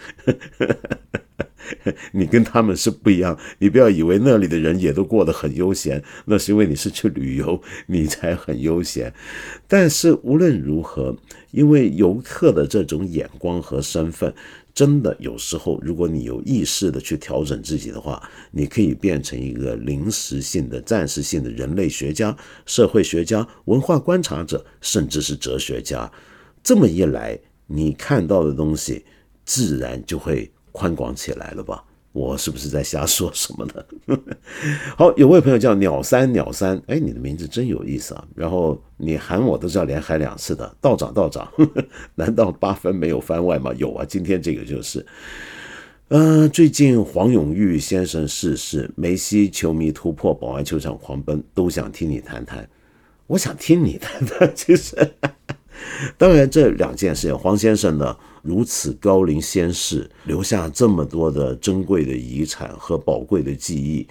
[2.13, 3.37] 你跟他们是不一样。
[3.59, 9.13] 你不要以为那里的人也都过得很悠闲，那是因为你是去旅游，你才很悠闲。
[9.67, 11.17] 但是无论如何，
[11.51, 14.33] 因为游客的这种眼光和身份。
[14.74, 18.21] 真的有时候，如果你有意识的去调整自己的话，
[18.51, 26.11] 你可以变成一个临时性的、暂时性的人类学家、社会学家、文化观察者，甚至是哲学家。
[26.63, 29.05] 这么一来，你看到的东西
[29.45, 31.84] 自然就会宽广起来了吧。
[32.14, 34.18] 我是不是在瞎说什么呢？
[34.95, 38.24] 好，有位朋友叫鸟三鸟三，哎，你的名字真有意思啊！
[38.36, 41.52] 然后你喊我都是要连喊两次的，道长道长，
[42.14, 43.73] 难道八分没有番外吗？
[43.77, 45.03] 有啊，今天这个就是，
[46.10, 52.69] 呃，最近黄永玉先生逝世，梅西球迷突破保安球场狂奔，都想听你谈谈。
[53.26, 54.95] 我想听你谈谈，其实，
[56.15, 58.15] 当然这两件事，黄先生呢？
[58.44, 64.06] 如此高龄仙逝，留下这么多的珍贵的遗产和宝贵的记忆，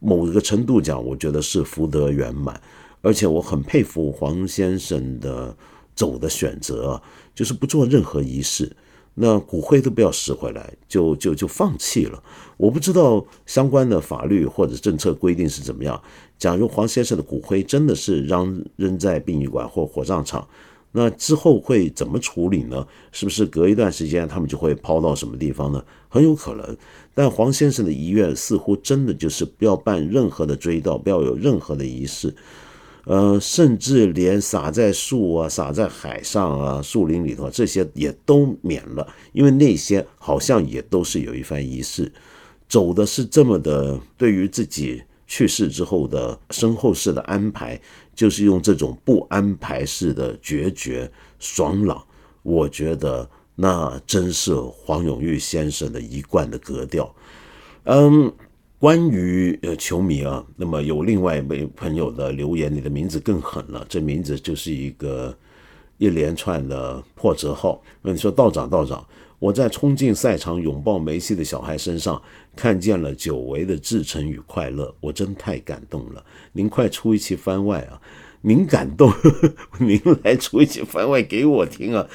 [0.00, 2.60] 某一个程度讲，我觉得是福德圆满。
[3.02, 5.56] 而且我很佩服黄先生的
[5.94, 7.00] 走的选择，
[7.36, 8.76] 就是不做任何仪式，
[9.14, 12.20] 那骨灰都不要拾回来，就就就放弃了。
[12.56, 16.02] 我不知道相关的法律或者政策规定是怎么样。
[16.36, 20.46] 假如黄先生的骨灰真的是扔扔在殡仪馆或火葬场。
[20.92, 22.86] 那之后会怎么处理呢？
[23.12, 25.84] 是不是隔一段时间他们就会抛到什么地方呢？
[26.08, 26.76] 很有可能。
[27.14, 32.34] 但黄先生的遗愿似乎真的就是不要办任何的追悼，不要有任何的仪式，
[33.04, 42.10] 呃，甚至连撒在树啊、撒在海上啊、树林里头这些也都免了，因为那些好像也都是有一番仪式。
[42.68, 47.80] 走的是这么的，对于自己去世之后的身后事的安排。
[48.18, 51.08] 就是用这种不安排式的决绝
[51.38, 52.04] 爽朗，
[52.42, 57.14] 我觉得那真是黄永玉先生的一贯的格调。
[57.84, 58.32] 嗯，
[58.80, 65.32] 关于呃球迷啊，那么有另外一位朋友的留言，你的名字更狠了，这名字就是一个
[65.98, 67.80] 一连串的破折号。
[68.02, 69.06] 那你说道长道长，
[69.38, 72.20] 我在冲进赛场拥抱梅西的小孩身上
[72.56, 76.24] 看见了久违的至诚与快乐，我真太感动了。
[76.52, 78.00] 您快出一期番外啊！
[78.40, 79.12] 您感动，
[79.78, 82.06] 您来出一期番外给我听啊！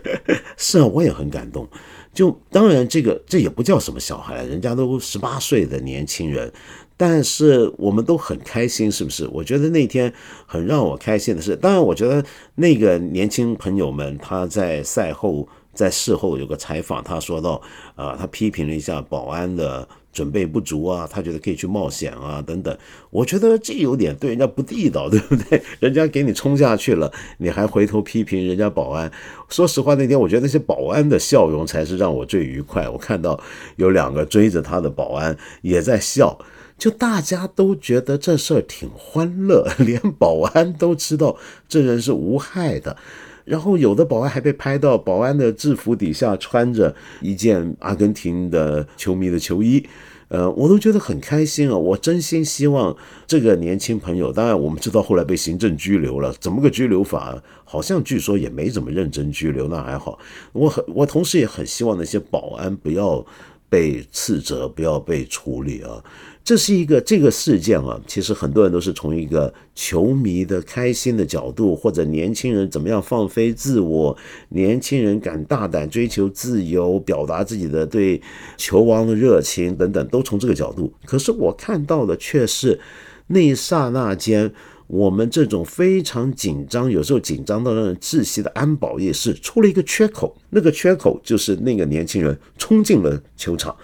[0.56, 1.68] 是啊，我也很感动。
[2.14, 6.52] 就当然，这个这也不叫什么小孩，人家都十八岁的年轻人，
[6.96, 9.26] 但是我们都很开心，是不是？
[9.28, 10.12] 我觉得那天
[10.46, 12.22] 很让我开心的是，当然，我觉得
[12.56, 17.60] 那个年轻朋友们他在赛后在事后有个采访，他说到
[17.94, 19.88] 啊，他批评了一下保安的。
[20.12, 22.76] 准备不足啊，他觉得可以去冒险啊，等等。
[23.08, 25.62] 我觉得这有点对人家不地道，对不对？
[25.80, 29.10] 人家给你冲下去了，你还回头批评人家保安。
[29.48, 32.86] 说实话，那天我觉得那些保安的笑容才是让我最愉快。
[32.86, 33.40] 我看到
[33.76, 36.38] 有两个追着他的保安也在笑，
[36.76, 42.98] 就大家都觉得这事儿挺欢乐，连保安都知道这人是无害的。
[43.44, 49.84] 然后有的保安还被拍到保安的制服底下穿着一件阿根廷的球迷的球衣，
[50.28, 51.76] 呃，我都觉得很开心啊！
[51.76, 52.96] 我真心希望
[53.26, 57.42] 这个年轻朋友，当然我们知道后来被行政拘留了，怎么个拘留法？
[57.64, 60.18] 好像据说也没怎么认真拘留，那还好。
[60.52, 63.24] 我很我同时也很希望那些保安不要
[63.68, 66.02] 被斥责，不要被处理啊。
[66.44, 74.16] 这是一个这个事件啊，其实很多人都是从一个球迷的开心的角度，或者年轻人怎么样放飞自我，
[74.48, 78.20] 年轻人敢大胆追求自由，表达自己的对
[78.56, 80.92] 球王的热情等等，都从这个角度。
[81.04, 82.80] 可是我看到的却是
[83.28, 84.52] 那一刹那间，
[84.88, 93.74] 我们这种非常紧张，有时候紧张到让人窒息的安保意识出了一个缺口，那个缺口就是那个年轻人冲进了球场。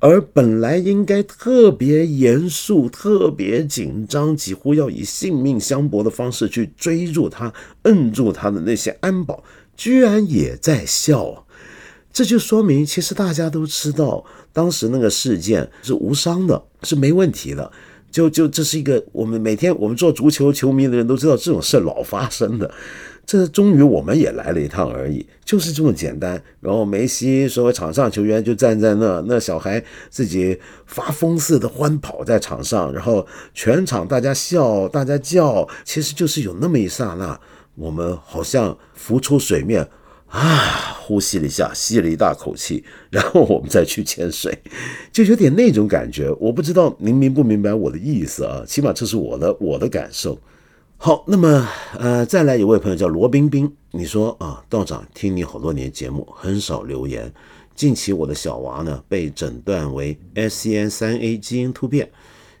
[0.00, 7.52] 而本来应该特别严肃、特别紧张，几乎要以性命相搏的方式去追住他、
[7.82, 9.42] 摁住他的那些安保，
[9.76, 11.44] 居然也在笑。
[12.12, 17.70] 这就说明，其实大家都知道，当时那个事件是无伤的，是没问题的。
[18.10, 22.70] 就就这是一个我们每天我们做足球球迷的人都知道，这种事老发生的。
[23.28, 26.42] 这终于我们也来了一趟而已，就是这么简单。
[26.62, 37.38] 然后梅西所谓场上球员就站在那，那小孩自己发疯似的欢跑在场上，然后全场大家笑，大家叫，其实就是有那么一刹那，
[37.74, 39.86] 我们好像浮出水面
[40.28, 44.58] 啊，呼吸了一下，吸了一大口气，然后我们再去潜水，
[45.12, 46.34] 就有点那种感觉。
[46.40, 48.64] 我不知道您明不明白我的意思啊？
[48.66, 50.40] 起码这是我的我的感受。
[51.00, 51.64] 好，那么
[51.96, 57.32] 呃，再来一位朋友叫罗冰冰，你说啊，道长听你好多年节目，很少留言。
[57.76, 62.10] 近期我的小娃呢被诊断为 SCN 三 A 基因突变，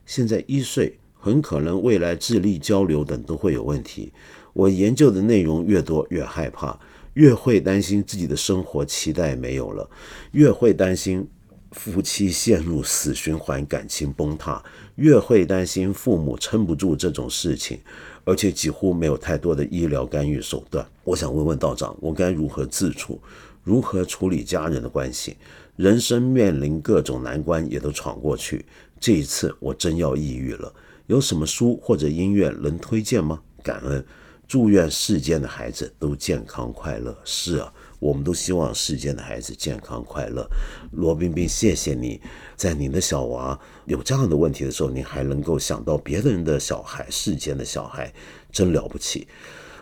[0.06, 4.12] 现在一岁，很可能未来智力交流等都会有问题。
[4.52, 6.78] 我研究的内容越多越害怕，
[7.14, 9.90] 越会担心自己的生活期待没有了，
[10.30, 11.28] 越会担心
[11.72, 14.62] 夫妻陷入死循环，感情崩塌，
[14.94, 17.80] 越会担心父母撑不住这种事情。
[18.28, 20.86] 而且几乎没有太多的医疗干预手段。
[21.02, 23.18] 我想问问道长，我该如何自处？
[23.64, 25.38] 如何处理家人的关系？
[25.76, 28.66] 人生面临各种难关，也都闯过去。
[29.00, 30.70] 这一次我真要抑郁了，
[31.06, 33.40] 有什么书或者音乐能推荐吗？
[33.62, 34.04] 感恩，
[34.46, 37.16] 祝愿世间的孩子都健康快乐。
[37.24, 37.72] 是啊。
[38.00, 40.48] 我们都希望世间的孩子健康快乐。
[40.92, 42.20] 罗冰冰，谢谢你，
[42.58, 48.12] 在你的小娃有这样的问题的时候，你还能够想到别人的小孩，世间的小孩，
[48.50, 49.28] 真了不起。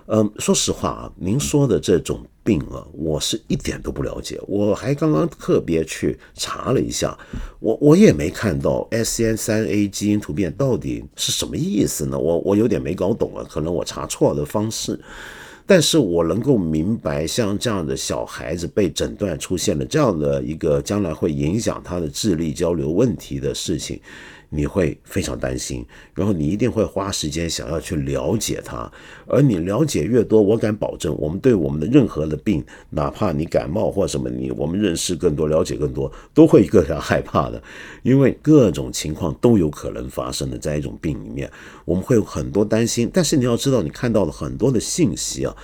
[0.09, 4.39] 嗯，说实话啊，您说的这种病啊，我是一点都不了解。
[4.47, 7.19] 我还刚刚特别去查了一下，
[7.59, 12.17] 我我也没看到 S N 三 A 基因突变到底是什么意思呢？
[12.17, 15.01] 我我有点没搞懂啊，可能我查错了方式。
[15.67, 24.01] 但是我能够明白，像这样的小孩子被诊断出现了这样的一个将来会影响他的智力交流问题的事情。
[24.49, 28.91] 你会非常担心，然后你一定会花时间想要去了解它，
[29.27, 37.63] 而你了解越多，我敢保证，我们对我们的任何的病，哪怕你感冒或什么，你我们认识更多，了解更多，都会更加害怕的，
[38.03, 41.51] 因为各种情况都有可能发生的，在一种病里面，
[41.85, 43.11] 我们会有很多担心。
[43.13, 45.55] 但是你要知道，你看到了很多的信息啊，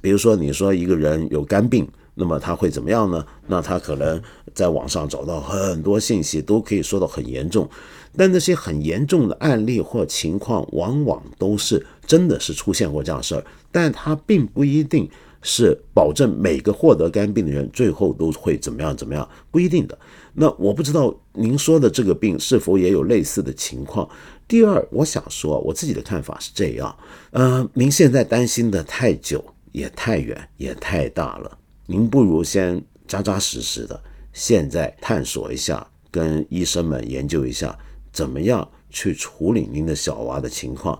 [0.00, 1.88] 比如说你说一个人有肝病。
[2.16, 3.26] 那么他会怎么样呢？
[3.48, 4.22] 那他可能
[4.54, 7.68] 在网上找到很多信息，都可以说到很严重。
[8.16, 15.08] 但那些很严重的案例或情况，往往都是真的是出现过这样事儿，但它并不一定
[15.42, 19.98] 是保证每个获得肝病的人最后都会怎么样怎么样，不一定的。
[20.32, 24.08] 那我不知道您说的这个病是否也有类似的情况。
[24.48, 26.96] 第二，我想说我自己的看法是这样，
[27.30, 31.58] 呃，您现在担心的太久，也太远，也太大了。
[31.86, 34.00] 您不如先扎扎实实的，
[34.32, 37.78] 现在探索一下，跟医生们研究一下，
[38.14, 40.98] 怎么样去处理您的小娃的情况。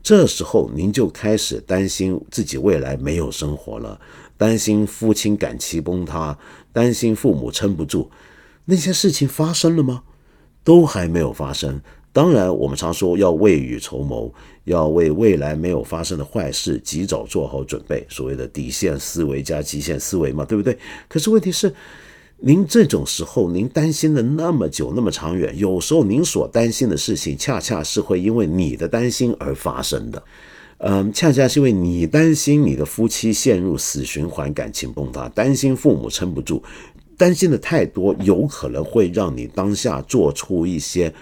[0.00, 4.00] 这时候您就开始担心自己未来没有生活了，
[4.36, 6.38] 担心父亲感情崩塌，
[6.72, 8.10] 担心父母撑不住。
[8.64, 10.04] 那些事情发生了吗？
[10.64, 11.80] 都还没有发生。
[12.12, 14.32] 当然，我们常说要未雨绸缪，
[14.64, 20.78] 要为未来没有发生的坏事及早做好准备，所谓的底线思维加极限思维嘛，对不对？
[21.08, 21.74] 可是问题是。
[22.44, 30.20] 您这种时候，您担心的那么久、那么长远，有时候您所担心的事情，恰恰是会因为你的担心而发生的。
[30.78, 36.60] 嗯，恰恰是因为你担心你的夫妻陷入死循环、感情崩塌，担心父母撑不住，
[37.16, 41.14] 担心的太多，有可能会让你当下做出一些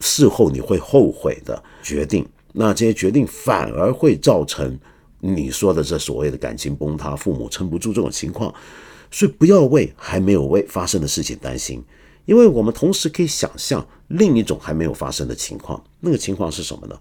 [0.00, 2.26] 事后你会后悔的决定。
[2.52, 4.76] 那这些决定反而会造成
[5.20, 8.52] 你说的这所谓的感情崩塌、父母撑不住这种情况。
[9.10, 11.82] 所以不要为还没有为发生的事情担心，
[12.24, 15.82] 因为我们同时可以想象另一种还没有发生的情况。
[16.00, 16.98] 那个情况是什么呢？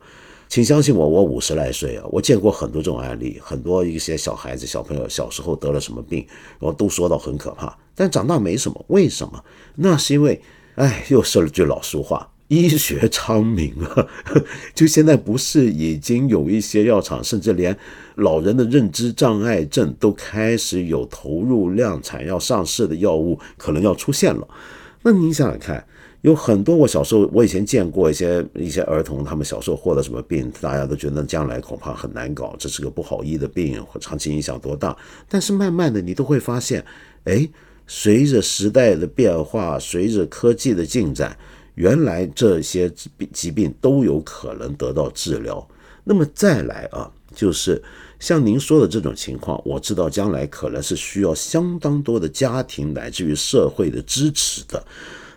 [0.47, 6.25] 请相信我，我五十来岁啊，我见过很多这种案例，很多一些小孩子、小朋友小时候得了什么病，
[6.59, 8.85] 然后都说到很可怕，但长大没什么。
[8.89, 9.43] 为什么？
[9.75, 10.39] 那是因为，
[10.75, 12.29] 哎，又说了句老俗话。
[12.47, 14.07] 医学昌明啊，
[14.75, 17.75] 就现在不是已经有一些药厂，甚至连
[18.15, 24.47] 老人的认知障碍症都开始有投入量产要上市的药物，可能要出现了。
[25.01, 25.83] 那您想想看，
[26.21, 34.95] 有很多我小时候我以前见过一些一些儿童，他们小时候获得什么病，大家都觉得将来恐怕很难搞，这是个不好医的病，或长期影响多大。
[35.27, 36.85] 但是慢慢的，你都会发现，
[37.23, 37.49] 哎，
[37.87, 41.35] 随着时代的变化，随着科技的进展。
[41.75, 42.91] 原来这些
[43.31, 45.65] 疾病都有可能得到治疗。
[46.03, 47.81] 那么再来啊，就是
[48.19, 54.83] 像您说的这种情况，我知道将来可能是需要相当多的家庭乃至于社会的支持的。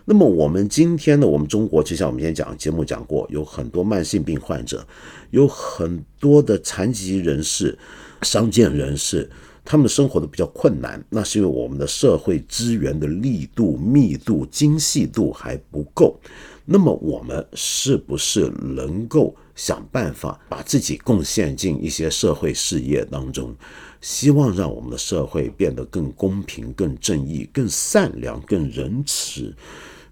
[0.05, 4.85] 那么我们今天呢，我们中国就像我们今天讲节目讲过，有很多慢性病患者，
[5.31, 7.77] 有很多的残疾人士、
[8.21, 9.29] 伤健人士。
[9.69, 16.19] 他们生活的比较困难，那是因为我们的社会资源的力度、密度、精细度还不够。
[16.65, 23.55] 那么，我们是不是能够想办法把自己贡献进一些社会事业当中，
[24.01, 29.53] 希望让我们的社会变得更公平、更正义、更善良、更仁慈？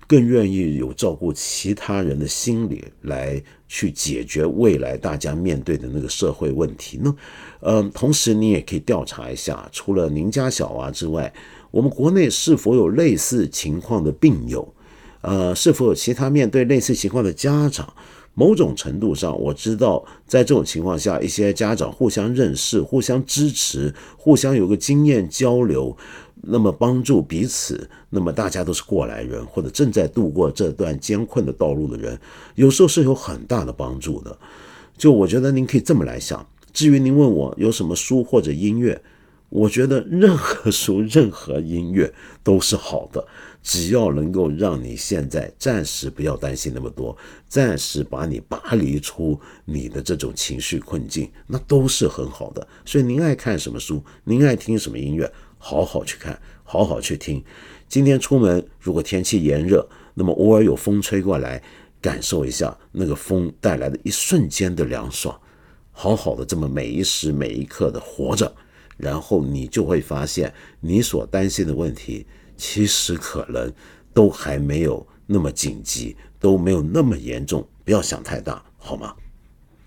[0.06, 7.14] 更愿意有照顾其他人的心理来去解决未来大家面对的那个社会问题呢？
[7.62, 11.34] 嗯，同时你也可以调查一下，除了您家小娃之外，
[11.72, 14.74] 我们国内是否有类似情况的病友？
[15.22, 17.92] 呃，是否有其他面对类似情况的家长？
[18.36, 25.98] 某种程度上，我知道在这种情况下，一些家长互相认识、互相支持、互相有个经验交流。
[26.44, 32.18] 那么帮助彼此，那么大家都是过来人，或者正在度过这段艰困的道路的人，
[32.54, 34.38] 有时候是有很大的帮助的。
[34.96, 36.46] 就我觉得您可以这么来想。
[36.78, 39.02] 至于您问我有什么书或者音乐，
[39.50, 42.14] 我觉得任何书、任何音乐
[42.44, 43.28] 都是好的，
[43.64, 47.18] 只要能够让你现在暂时不要担心那么多，
[47.48, 52.68] 暂时把你拔离出你的这种情绪困境，那都是很好的。
[52.86, 55.34] 所以您爱看什么书，您爱听什么音乐。
[55.58, 57.44] 好好去看，好好去听。
[57.90, 61.60] 今天出门，如果天气炎热，那么偶尔有风吹过来，
[62.00, 65.36] 感受一下那个风带来的一瞬间的凉爽。
[66.00, 68.54] 好好的这么每一时每一刻的活着，
[68.98, 73.74] 然后你就会发现，你所担心的问题，其实可能
[74.14, 77.68] 都还没有那么紧急，都没有那么严重。
[77.84, 79.16] 不要想太大，好吗？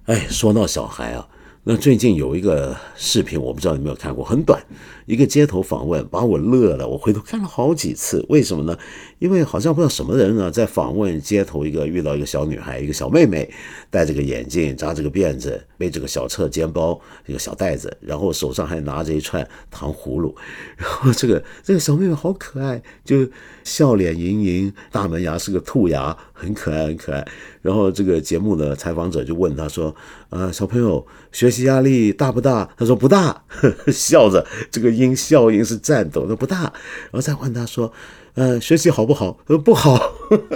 [0.07, 1.29] 哎，说到小孩啊。
[1.63, 4.59] 那最近有一个视频，我不知道你有没有看过，很短，
[5.05, 6.89] 一个街头访问，把我乐了。
[6.89, 8.79] 我回头看了好几次，为什么呢？
[9.19, 13.53] 因为好像不知道什么人呢，在访问街头一个遇到一个小女孩，一个小妹妹，
[13.91, 20.35] 戴着个眼镜，扎着个辫子，背着个小侧肩包，一个小袋子，然后手上还拿着一串糖葫芦，
[20.79, 23.29] 然后这个这个小妹妹好可爱，就
[23.65, 27.27] 笑脸盈盈，大门牙是个兔牙，很可爱，很可爱。
[27.63, 29.95] 然后这个节目的采访者就问他说
[30.31, 36.63] ：“呃，小朋友学习压力大不大？”他说：“不大。”呵 呵笑着，这个音笑音是颤抖的，不大。
[36.63, 37.93] 然后再问他说
[38.35, 40.15] ：“呃，学习好不好？”他说，不好。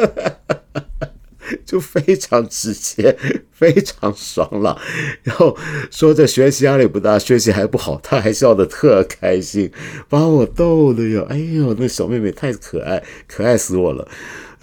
[1.67, 3.15] 就非常直接，
[3.53, 4.79] 非常爽朗。
[5.23, 5.55] 然后
[5.91, 9.71] 说这学习压力不大，学习还不好，他还笑得特开心，
[10.09, 11.23] 把我逗的哟。
[11.25, 14.09] 哎呦，那小妹妹太可爱，可爱死我了。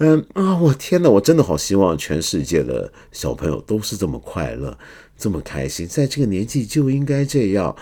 [0.04, 4.76] 嗯啊，我天哪，我真的好希望全世界的小朋友都是这么快乐，
[5.16, 7.74] 这么开心，在这个年纪就应该这样。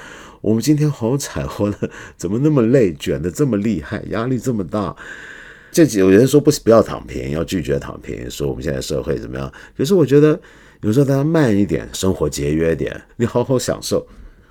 [0.42, 4.94] 我们今天好惨，活的怎么那么累，卷的这么厉害，压力这么大。
[5.72, 9.50] 这几有人说不不要躺平，要拒绝躺平，说我们现在社会怎么样？
[9.74, 10.38] 可是我觉得
[10.82, 14.06] 有时候大家慢一点，生活节约点，你好好享受。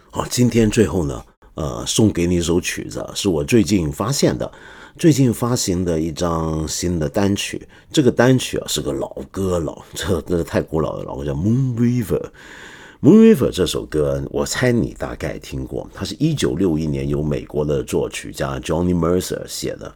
[0.09, 1.23] 好，今天最后呢，
[1.53, 4.51] 呃，送给你一首曲子，是我最近发现的，
[4.99, 7.65] 最近发行的一张新的单曲。
[7.89, 12.19] 这个单曲啊是个老歌，了 这这太古老的老歌，叫《Moon River》。
[13.01, 19.89] 《Moon River》这首歌，我猜你大概听过，它是一九六一年由美国的作曲家 Johnny Mercer 写的。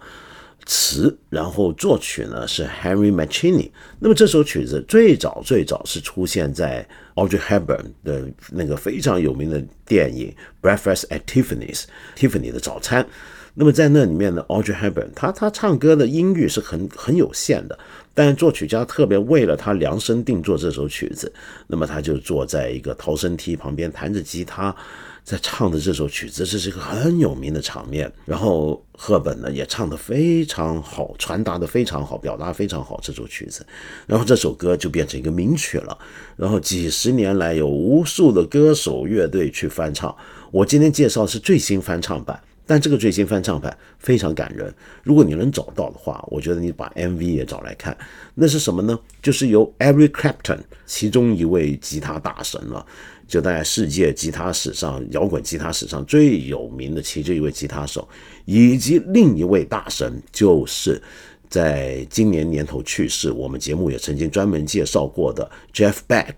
[0.66, 3.70] 词，然后作曲呢是 Henry Mancini。
[4.00, 10.34] 那么这首曲子最早最早是出现在 Audrey Hepburn 的那个非常有名的电影
[10.66, 11.82] 《Breakfast at Tiffany's》
[12.16, 13.06] ，Tiffany 的早餐。
[13.56, 17.78] 那么在那里面呢，Audrey Hepburn 他他唱歌的音域是很很有限的，
[18.14, 21.32] 但作曲家特别为了他量身定做这首曲子，
[21.68, 24.76] 那么他就坐在一个逃生梯旁边弹着吉他。
[25.26, 28.12] 在唱的这首曲子，这是一个很有名的场面。
[28.26, 33.66] 然后赫本呢也唱得非常好，传达的非常好，表达非常好这首曲子。
[34.06, 35.98] 然后这首歌就变成一个名曲了。
[36.36, 40.14] 然后几十年来有无数的歌手乐队去翻唱。
[40.52, 44.74] 我今天介绍是最新翻唱版，但这个最新翻唱版非常感人。
[45.04, 47.98] 如果你能找到的话，我觉得你把 MV 也找来看。
[48.34, 48.98] 那是什么呢？
[49.22, 52.86] 就是由 Eric Clapton 其中一位吉他大神了。
[53.26, 58.08] 就在世界吉他史上，摇滚吉他史上最有名的其中一位吉他手，
[58.46, 61.02] 以及另一位大神，就是
[61.50, 66.36] 在今年年头去世，我们节目也曾经专门介绍过的 Jeff Beck。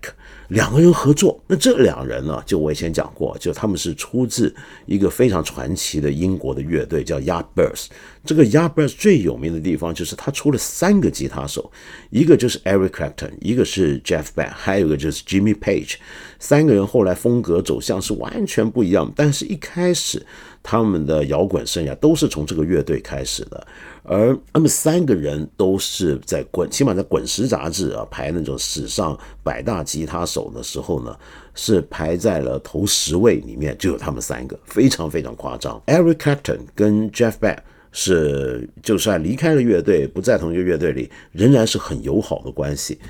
[0.48, 2.42] 两个人合作，那这两人呢？
[2.46, 4.54] 就我以前讲过，就他们是出自
[4.86, 7.86] 一个非常传奇的英国的乐队，叫 Yardbirds。
[8.24, 11.70] 这个 Yardbirds 最有名的地方就是他出了三个吉他手，
[12.10, 15.94] 一个就是 Eric Clapton，一个是 Jeff Beck，还有一个就是 Jimmy Page。
[16.38, 20.24] 三个人后来风格走向是完全不一样，但是一开始
[20.62, 23.66] 他们的摇滚生涯都是从这个乐队开始的。
[24.08, 31.16] 而他们三个人都是在滚，起码在《滚石》杂志啊排那种史上百大吉他手的时候呢，
[31.54, 35.82] 是排在了头十位里面，就有他们三个，非常非常夸张。
[35.86, 37.58] Eric Clapton 跟 Jeff Beck
[37.90, 43.00] 是就算离开了乐队，不在同一个乐队里，仍然是很友好的关系。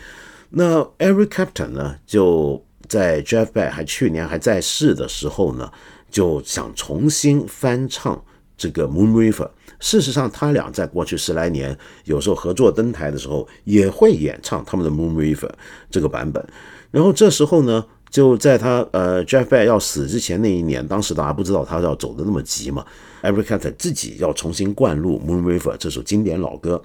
[0.48, 5.70] 那 Eric Clapton 呢，就在 Jeff Beck 还去年还在世的时候呢，
[6.10, 8.24] 就想重新翻唱
[8.56, 9.50] 这个 Moon River。
[9.78, 15.48] 事实上，他俩在过去十来年，有时候合作登台的时候，也会演唱他们的《Moon River》
[15.90, 16.44] 这个版本。
[16.90, 22.84] 然后这时候呢，就在他呃 Jeff Beck 要死之前那一年，当时大家不知道他要走的那么急嘛
[23.22, 26.82] e v e r c a t 自己要重新灌录《Moon River》这首经典老歌。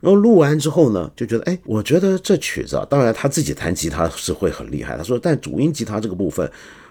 [0.00, 4.96] 然后录完之后呢，就觉得，哎，我觉得这曲子，啊，当然他自己弹吉他是会很厉害。
[4.96, 6.50] 他说，但主音吉他这个部分，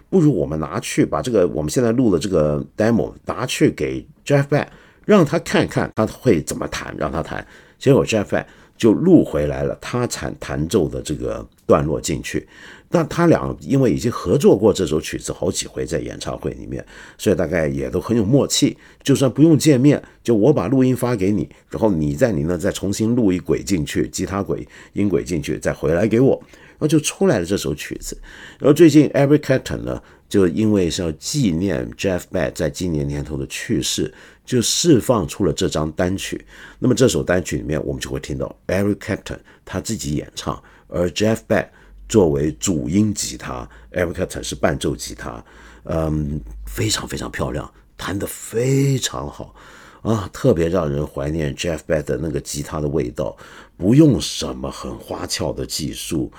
[0.09, 4.67] 不如我们拿去把这个我们现在录的这个 demo 拿去给 Jeff Beck。
[5.05, 7.45] 让他看看他会怎么弹，让他弹。
[7.79, 8.45] 结果 Jeff Be
[8.77, 12.47] 就录回来了他弹弹奏的这个段落进去。
[12.93, 16.85] 那他俩因为已经合作过这首曲子好几回在演唱会里面，
[17.17, 18.77] 所以大概也都很有默契。
[19.01, 28.17] 就算不用见面，就我把录音发给你，然后你在你那再重新录一轨进去，吉他轨音轨进去，再回来给我，然后就出来了这首曲子。
[28.59, 34.13] 然后最近 Eric Clapton 呢，就因为是要纪念 Jeff Beck 在今年年头的去世。
[34.45, 36.45] 就释放出了这张单曲，
[36.79, 41.67] 那么这首单曲里面，我们就会听到 Eric Clapton 他自己演唱，而 Jeff Beck
[42.09, 45.43] 作为主音吉他，Eric Clapton 是伴奏吉他，
[45.83, 49.55] 嗯，非常非常漂亮，弹得非常好
[50.01, 53.37] 啊，特别让人怀念 Jeff Beck 的那个吉他的味道，
[53.77, 56.31] 不用什么很花俏的技术。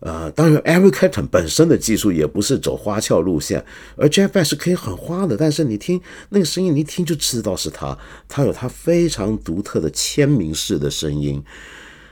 [0.00, 3.64] 呃，当然，Eric Clapton 本身的技术也不是走花俏路线，
[3.96, 5.36] 而 Jeff Beck 是可以很花的。
[5.36, 7.98] 但是你听那个声音，你一听就知道是他，
[8.28, 11.42] 他有他非常独特的签名式的声音。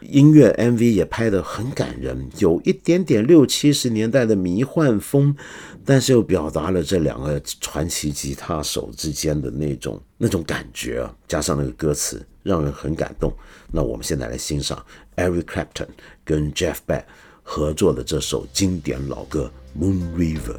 [0.00, 5.34] 音乐 MV 也拍得很感人，有一点点六七十年代的迷幻风，
[5.84, 13.32] 但是又表达了这两个传奇吉他手之间的那种那种感觉啊，加上那个歌词，让人很感动。
[13.72, 14.84] 那我们现在来欣赏
[15.16, 15.88] Eric Clapton
[16.24, 17.04] 跟 Jeff Beck。
[17.48, 19.48] 合作的这首经典老歌
[19.80, 20.56] 《Moon River》。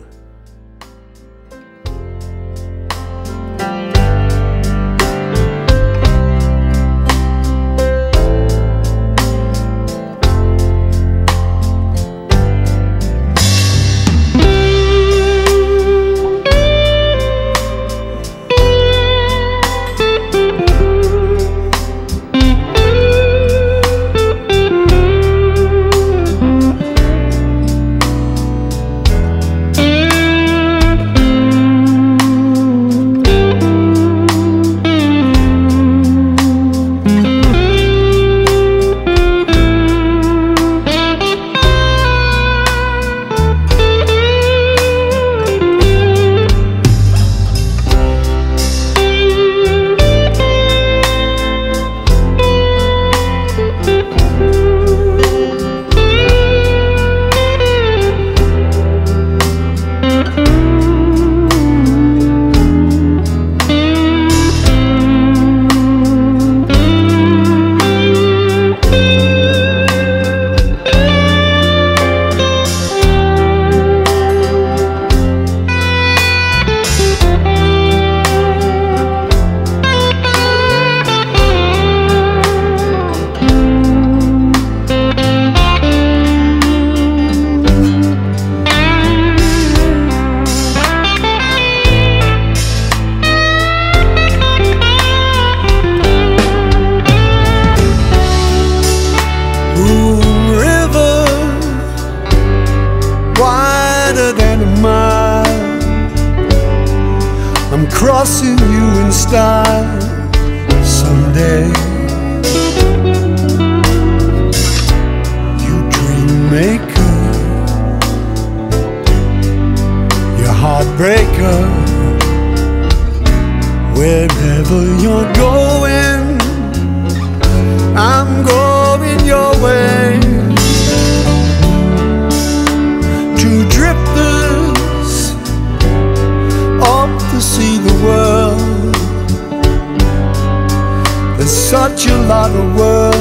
[141.47, 143.13] There's such a lot of world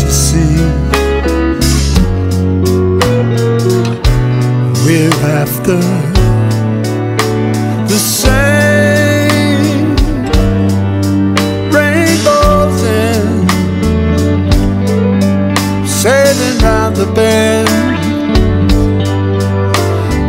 [0.00, 0.56] to see.
[4.84, 5.78] We're after
[7.88, 9.96] the same
[11.72, 13.48] rainbows and
[15.88, 17.68] sailing round the bend.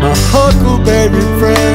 [0.01, 1.66] My huckleberry friend.